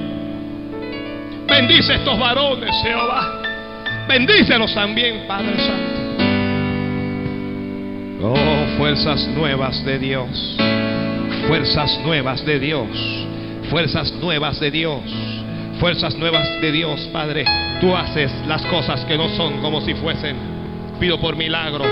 [1.47, 3.43] Bendice estos varones, Jehová.
[4.09, 6.01] Bendícelos también, Padre Santo.
[8.23, 10.57] Oh, fuerzas nuevas de Dios.
[11.49, 12.89] Fuerzas nuevas de Dios.
[13.69, 15.03] Fuerzas nuevas de Dios.
[15.79, 17.45] Fuerzas nuevas de Dios, Padre.
[17.83, 20.50] Tú haces las cosas que no son como si fuesen.
[21.01, 21.89] Pido por milagros.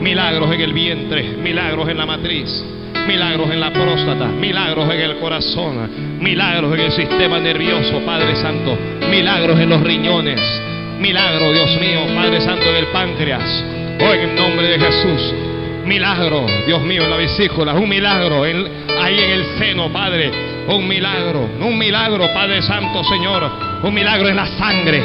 [0.00, 1.36] Milagros en el vientre.
[1.42, 2.64] Milagros en la matriz.
[3.06, 4.28] Milagros en la próstata.
[4.28, 6.18] Milagros en el corazón.
[6.20, 8.78] Milagros en el sistema nervioso, Padre Santo.
[9.10, 10.40] Milagros en los riñones.
[10.98, 13.64] Milagro, Dios mío, Padre Santo, en el páncreas.
[14.00, 15.34] Hoy en nombre de Jesús.
[15.84, 17.74] Milagro, Dios mío, en la vesícula.
[17.74, 20.30] Un milagro ahí en el seno, Padre.
[20.68, 21.46] Un milagro.
[21.60, 23.50] Un milagro, Padre Santo, Señor.
[23.82, 25.02] Un milagro en la sangre.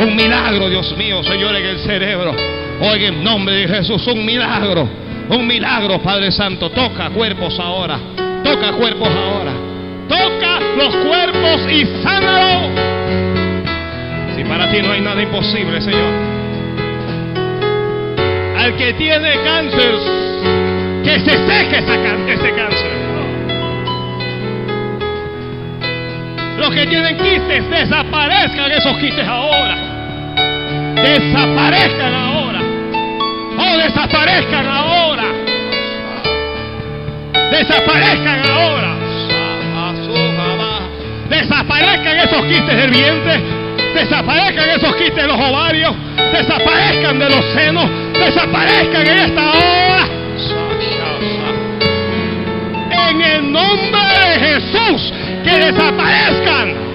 [0.00, 2.57] Un milagro, Dios mío, Señor, en el cerebro.
[2.80, 4.88] Hoy en nombre de Jesús, un milagro.
[5.30, 6.70] Un milagro, Padre Santo.
[6.70, 7.98] Toca cuerpos ahora.
[8.44, 9.52] Toca cuerpos ahora.
[10.08, 12.68] Toca los cuerpos y sánalo.
[14.36, 16.12] Si para ti no hay nada imposible, Señor.
[18.58, 19.94] Al que tiene cáncer,
[21.02, 22.98] que se seque ese cáncer.
[26.58, 29.76] Los que tienen quistes, desaparezcan esos quistes ahora.
[30.94, 32.37] Desaparezcan ahora.
[33.58, 35.24] Oh, desaparezcan ahora.
[37.50, 38.94] Desaparezcan ahora.
[41.28, 43.42] Desaparezcan esos quistes del vientre.
[43.94, 45.94] Desaparezcan esos quistes de los ovarios.
[46.32, 47.90] Desaparezcan de los senos.
[48.12, 50.08] Desaparezcan en esta hora.
[53.08, 55.12] En el nombre de Jesús.
[55.42, 56.87] Que desaparezcan.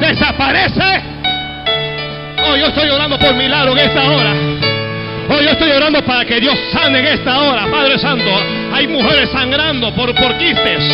[0.00, 1.02] Desaparece.
[2.48, 4.34] Oh, yo estoy orando por milagro en esta hora.
[5.28, 8.30] Oh, yo estoy orando para que Dios sane en esta hora, Padre Santo.
[8.72, 10.84] Hay mujeres sangrando por, por quistes.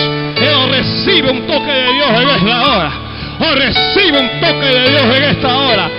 [0.54, 2.92] Oh, recibe un toque de Dios en esta hora.
[3.40, 5.90] Oh, recibe un toque de Dios en esta hora.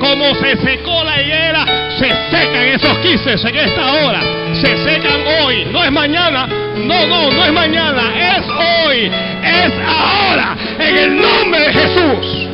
[0.00, 1.64] Como se secó la higuera,
[1.98, 4.20] se secan esos quistes en esta hora.
[4.54, 5.64] Se secan hoy.
[5.66, 6.46] No es mañana.
[6.46, 8.36] No, no, no es mañana.
[8.36, 9.10] Es hoy.
[9.42, 10.56] Es ahora.
[10.78, 12.47] En el nombre de Jesús.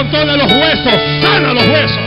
[0.00, 0.94] control de los huesos.
[1.20, 1.98] Sana los huesos.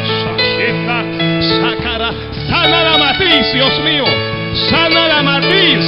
[1.62, 2.12] Sacara.
[2.50, 4.04] Sana la matriz, Dios mío.
[4.70, 5.86] Sana la matriz.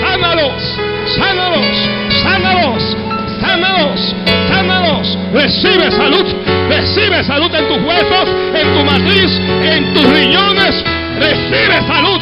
[0.00, 0.76] Sánalos.
[1.16, 1.76] Sánalos.
[2.22, 2.96] Sánalos.
[3.40, 4.14] Sánalos.
[4.48, 5.18] Sánalos.
[5.32, 6.26] Recibe salud.
[6.68, 10.84] Recibe salud en tus huesos, en tu matriz, en tus riñones.
[11.18, 12.20] Recibe salud.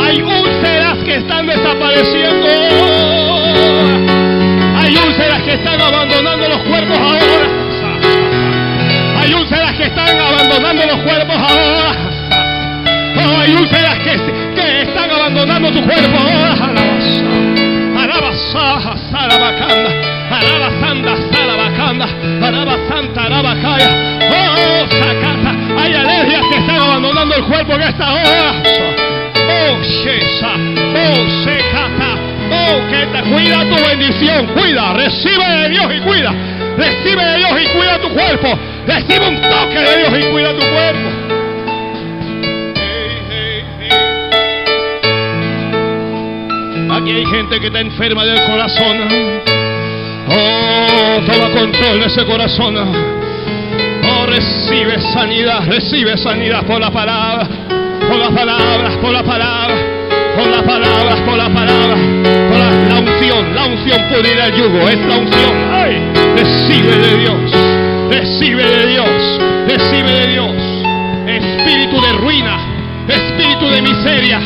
[0.00, 2.48] Hay úlceras que están desapareciendo.
[4.86, 7.20] Hay úlceras que están abandonando los cuerpos ahora.
[9.18, 11.92] Hay úlceras que están abandonando los cuerpos ahora.
[13.16, 16.54] Oh, hay úlceras que, están abandonando tu cuerpo ahora.
[18.00, 18.32] Alaba
[19.10, 19.90] Sarabacanda.
[20.30, 22.06] Alaba Santa Sarabacanda.
[22.46, 23.90] Alaba Santa Arabacaya.
[24.30, 25.82] Oh, Sacata.
[25.82, 28.52] Hay alergias que están abandonando el cuerpo en esta hora.
[29.48, 30.52] Oh, Shesa.
[30.94, 32.05] Oh, Secata.
[32.90, 34.46] Que te cuida tu bendición.
[34.54, 34.94] Cuida.
[34.94, 36.34] Recibe de Dios y cuida.
[36.76, 38.58] Recibe de Dios y cuida tu cuerpo.
[38.86, 41.26] Recibe un toque de Dios y cuida tu cuerpo.
[46.96, 48.96] Aquí hay gente que está enferma del corazón.
[50.28, 52.76] Oh, toma control de ese corazón.
[52.76, 57.46] Oh, recibe sanidad, recibe sanidad por la palabra,
[58.08, 59.76] por las palabras, por la palabra,
[60.36, 61.96] por las palabras, por la palabra,
[62.58, 65.52] la unción, la unción pudrirá el yugo, es la unción.
[65.72, 66.02] Ay,
[66.36, 67.52] recibe de Dios,
[68.10, 70.52] recibe de Dios, recibe de Dios.
[71.26, 72.58] Espíritu de ruina,
[73.08, 74.40] espíritu de miseria,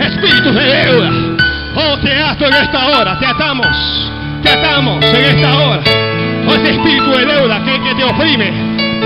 [0.00, 1.10] espíritu de deuda.
[1.76, 4.10] Oh, te ato en esta hora, te atamos,
[4.42, 5.82] te atamos en esta hora.
[6.48, 8.52] Oh, ese espíritu de deuda que, que te oprime.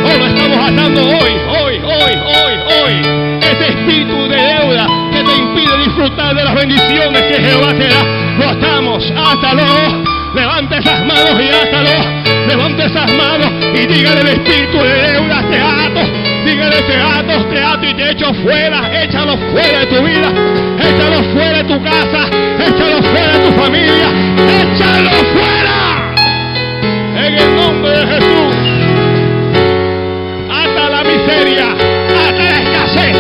[0.05, 1.04] Oh, lo estamos atando
[9.35, 10.15] átalo.
[10.35, 12.25] Levante esas manos y átalo.
[12.49, 16.01] Levante esas manos y dígale el espíritu de deuda, te ato.
[16.45, 19.03] Dígale, te ato, y te echo fuera.
[19.03, 20.29] Échalo fuera de tu vida.
[20.79, 22.29] Échalo fuera de tu casa.
[22.59, 24.09] Échalo fuera de tu familia.
[24.63, 26.15] Échalo fuera.
[27.17, 28.55] En el nombre de Jesús.
[30.51, 31.71] Ata la miseria.
[32.29, 33.17] Ata la escasez.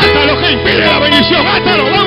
[0.00, 1.46] Ata lo que impide la bendición.
[1.46, 2.05] Átalo, vamos.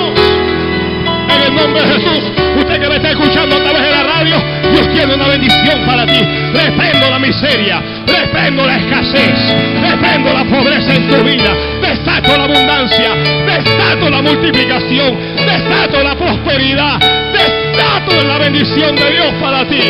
[1.50, 2.32] El nombre de Jesús.
[2.60, 4.36] Usted que me está escuchando a través de la radio,
[4.72, 6.20] Dios tiene una bendición para ti.
[6.54, 9.34] Reprendo la miseria, reprendo la escasez,
[9.82, 11.52] reprendo la pobreza en tu vida,
[11.82, 13.16] desato la abundancia,
[13.48, 17.00] desato la multiplicación, desato la prosperidad,
[17.34, 19.82] desato la bendición de Dios para ti.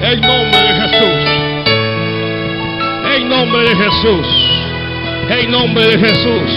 [0.00, 1.66] En nombre de Jesús.
[3.14, 4.26] En nombre de Jesús.
[5.28, 6.50] En nombre de Jesús.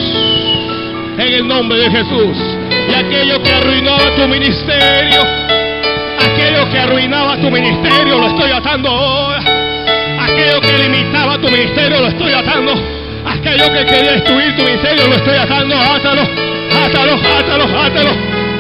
[1.18, 2.59] En el nombre de Jesús.
[2.90, 5.22] Y aquello que arruinaba tu ministerio,
[6.18, 9.40] aquello que arruinaba tu ministerio, lo estoy atando ahora.
[10.20, 12.74] Aquello que limitaba tu ministerio, lo estoy atando.
[13.26, 15.76] Aquello que quería destruir tu ministerio, lo estoy atando.
[15.76, 16.22] Átalo,
[16.84, 18.10] átalo, átalo, átalo.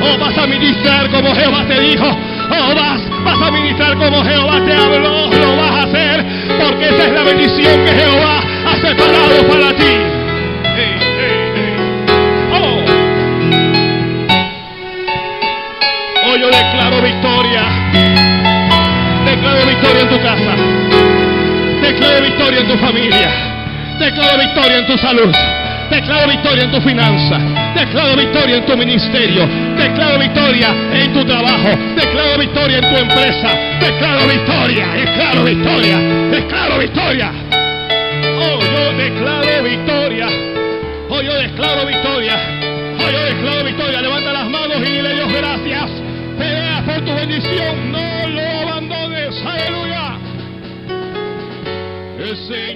[0.02, 2.06] Oh, vas a ministrar como Jehová te dijo.
[2.06, 5.30] Oh, vas, vas a ministrar como Jehová te habló.
[5.32, 6.26] Lo vas a hacer
[6.60, 10.19] porque esa es la bendición que Jehová ha separado para ti.
[20.10, 20.54] Tu casa.
[21.82, 23.30] Declaro victoria en tu familia.
[24.00, 25.36] Declaro victoria en tu salud.
[25.90, 27.40] Declaro victoria en tu finanza.
[27.76, 29.48] Declaro victoria en tu ministerio.
[29.78, 31.70] Declaro victoria en tu trabajo.
[31.96, 33.50] Declaro victoria en tu empresa.
[33.80, 34.88] Declaro victoria.
[34.94, 35.98] Declaro victoria.
[36.32, 37.32] Declaro victoria.
[38.42, 40.28] Oh, yo declaro victoria.
[41.10, 42.36] Oh, yo declaro victoria.
[43.00, 44.02] Oh, yo declaro victoria.
[44.02, 45.90] Levanta las manos y dile Dios gracias.
[46.38, 47.92] Pelea por tu bendición.
[47.92, 48.59] No lo
[52.30, 52.38] abandones.
[52.38, 52.38] Aleluya.
[52.38, 52.69] El Señor.